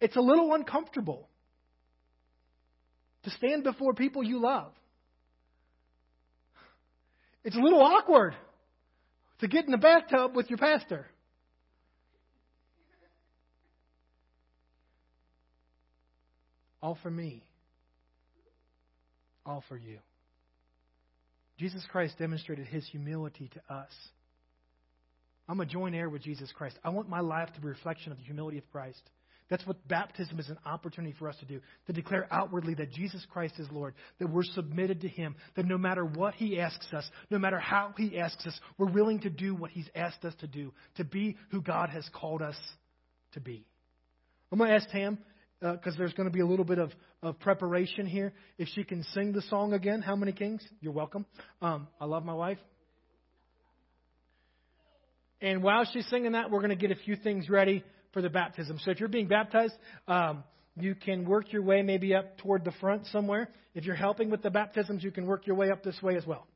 It's 0.00 0.16
a 0.16 0.20
little 0.20 0.54
uncomfortable 0.54 1.28
to 3.24 3.30
stand 3.30 3.64
before 3.64 3.94
people 3.94 4.22
you 4.22 4.40
love. 4.40 4.72
It's 7.42 7.56
a 7.56 7.60
little 7.60 7.82
awkward 7.82 8.34
to 9.40 9.48
get 9.48 9.64
in 9.64 9.72
the 9.72 9.78
bathtub 9.78 10.36
with 10.36 10.48
your 10.50 10.58
pastor. 10.58 11.06
All 16.86 16.96
for 17.02 17.10
me. 17.10 17.42
All 19.44 19.64
for 19.68 19.76
you. 19.76 19.98
Jesus 21.58 21.82
Christ 21.90 22.16
demonstrated 22.16 22.68
his 22.68 22.86
humility 22.86 23.50
to 23.54 23.74
us. 23.74 23.90
I'm 25.48 25.58
a 25.58 25.66
joint 25.66 25.96
heir 25.96 26.08
with 26.08 26.22
Jesus 26.22 26.48
Christ. 26.56 26.78
I 26.84 26.90
want 26.90 27.08
my 27.08 27.18
life 27.18 27.52
to 27.54 27.60
be 27.60 27.66
a 27.66 27.70
reflection 27.70 28.12
of 28.12 28.18
the 28.18 28.24
humility 28.24 28.58
of 28.58 28.70
Christ. 28.70 29.00
That's 29.50 29.66
what 29.66 29.88
baptism 29.88 30.38
is 30.38 30.48
an 30.48 30.58
opportunity 30.64 31.12
for 31.18 31.28
us 31.28 31.34
to 31.40 31.44
do, 31.44 31.60
to 31.88 31.92
declare 31.92 32.28
outwardly 32.30 32.74
that 32.74 32.92
Jesus 32.92 33.26
Christ 33.32 33.54
is 33.58 33.66
Lord, 33.72 33.94
that 34.20 34.30
we're 34.30 34.44
submitted 34.44 35.00
to 35.00 35.08
Him, 35.08 35.34
that 35.56 35.66
no 35.66 35.78
matter 35.78 36.04
what 36.04 36.34
He 36.34 36.60
asks 36.60 36.86
us, 36.92 37.10
no 37.32 37.38
matter 37.40 37.58
how 37.58 37.94
He 37.96 38.16
asks 38.16 38.46
us, 38.46 38.60
we're 38.78 38.92
willing 38.92 39.18
to 39.22 39.30
do 39.30 39.56
what 39.56 39.72
He's 39.72 39.90
asked 39.96 40.24
us 40.24 40.34
to 40.38 40.46
do, 40.46 40.72
to 40.98 41.04
be 41.04 41.36
who 41.50 41.62
God 41.62 41.90
has 41.90 42.08
called 42.14 42.42
us 42.42 42.56
to 43.32 43.40
be. 43.40 43.66
I'm 44.52 44.58
going 44.58 44.70
to 44.70 44.76
ask 44.76 44.88
Tam, 44.90 45.18
because 45.60 45.94
uh, 45.94 45.98
there's 45.98 46.12
going 46.12 46.28
to 46.28 46.32
be 46.32 46.40
a 46.40 46.46
little 46.46 46.64
bit 46.64 46.78
of, 46.78 46.92
of 47.22 47.38
preparation 47.40 48.06
here, 48.06 48.32
if 48.58 48.68
she 48.68 48.84
can 48.84 49.02
sing 49.14 49.32
the 49.32 49.42
song 49.42 49.72
again, 49.72 50.02
How 50.02 50.16
Many 50.16 50.32
Kings? 50.32 50.62
You're 50.80 50.92
welcome. 50.92 51.24
Um, 51.62 51.88
I 52.00 52.04
love 52.04 52.24
my 52.24 52.34
wife. 52.34 52.58
And 55.40 55.62
while 55.62 55.84
she's 55.90 56.06
singing 56.08 56.32
that, 56.32 56.50
we're 56.50 56.60
going 56.60 56.70
to 56.70 56.76
get 56.76 56.90
a 56.90 57.00
few 57.00 57.16
things 57.16 57.48
ready 57.48 57.84
for 58.12 58.22
the 58.22 58.30
baptism. 58.30 58.78
So 58.84 58.90
if 58.90 59.00
you're 59.00 59.08
being 59.08 59.28
baptized, 59.28 59.74
um, 60.08 60.44
you 60.78 60.94
can 60.94 61.24
work 61.26 61.52
your 61.52 61.62
way 61.62 61.82
maybe 61.82 62.14
up 62.14 62.38
toward 62.38 62.64
the 62.64 62.72
front 62.72 63.06
somewhere. 63.06 63.48
If 63.74 63.84
you're 63.84 63.96
helping 63.96 64.30
with 64.30 64.42
the 64.42 64.50
baptisms, 64.50 65.02
you 65.02 65.10
can 65.10 65.26
work 65.26 65.46
your 65.46 65.56
way 65.56 65.70
up 65.70 65.82
this 65.82 66.00
way 66.02 66.16
as 66.16 66.26
well. 66.26 66.46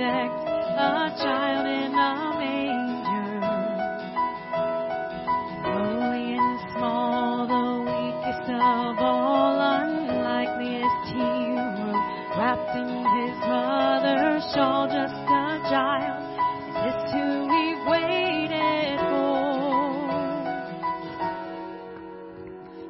A 0.00 1.12
child 1.20 1.66
in 1.66 1.92
a 1.92 2.32
manger. 2.38 3.40
Lowly 5.68 6.36
and 6.38 6.60
small, 6.72 7.46
the 7.46 7.80
weakest 7.84 8.48
of 8.48 8.96
all, 8.98 9.60
unlikeliest 9.60 11.12
hero, 11.12 11.92
wrapped 12.38 12.74
in 12.76 12.88
his 13.20 13.36
mother's 13.46 14.44
shawl, 14.54 14.86
just 14.88 15.12
a 15.12 15.60
child. 15.68 16.24
Is 16.68 16.74
this 16.84 17.12
who 17.12 17.26
we've 17.52 17.84
waited 17.86 18.98
for? 19.10 19.36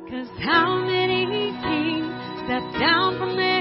Cause 0.08 0.30
how 0.44 0.78
many 0.86 1.50
kings 1.62 2.14
step 2.44 2.62
down 2.78 3.18
from 3.18 3.36
their 3.36 3.51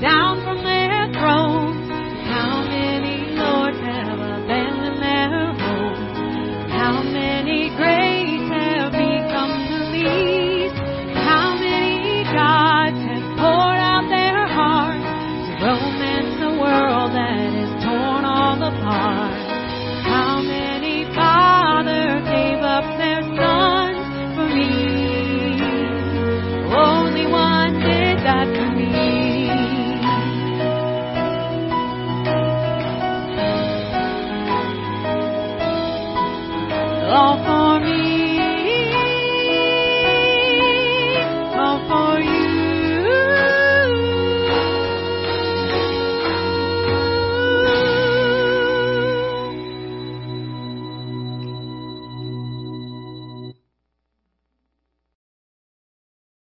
down 0.00 0.47